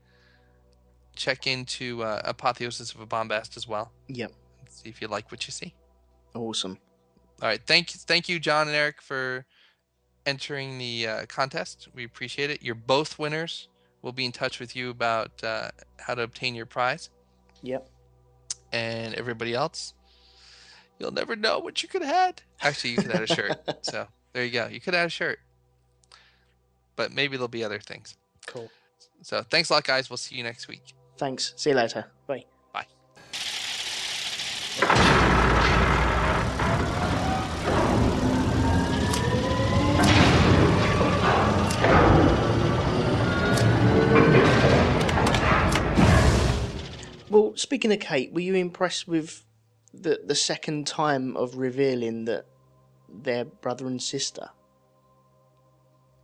[1.16, 3.92] Check into uh, Apotheosis of a Bombast as well.
[4.08, 4.32] Yep.
[4.68, 5.74] See if you like what you see.
[6.34, 6.78] Awesome.
[7.42, 9.46] All right, thank thank you, John and Eric, for
[10.26, 11.88] entering the uh, contest.
[11.94, 12.62] We appreciate it.
[12.62, 13.68] You're both winners
[14.02, 17.10] we'll be in touch with you about uh, how to obtain your prize.
[17.62, 17.88] Yep.
[18.72, 19.94] And everybody else,
[21.00, 22.42] you'll never know what you could have had.
[22.60, 23.84] Actually, you could have had a shirt.
[23.84, 24.68] so there you go.
[24.68, 25.40] You could have had a shirt.
[26.94, 28.16] But maybe there'll be other things.
[28.46, 28.70] Cool.
[29.22, 30.10] So thanks a lot, guys.
[30.10, 30.92] We'll see you next week.
[31.16, 31.54] Thanks.
[31.56, 32.06] See you later.
[32.26, 32.44] Bye.
[32.72, 32.86] Bye.
[47.30, 49.44] Well, speaking of Kate, were you impressed with
[49.92, 52.46] the the second time of revealing that
[53.08, 54.50] they're brother and sister?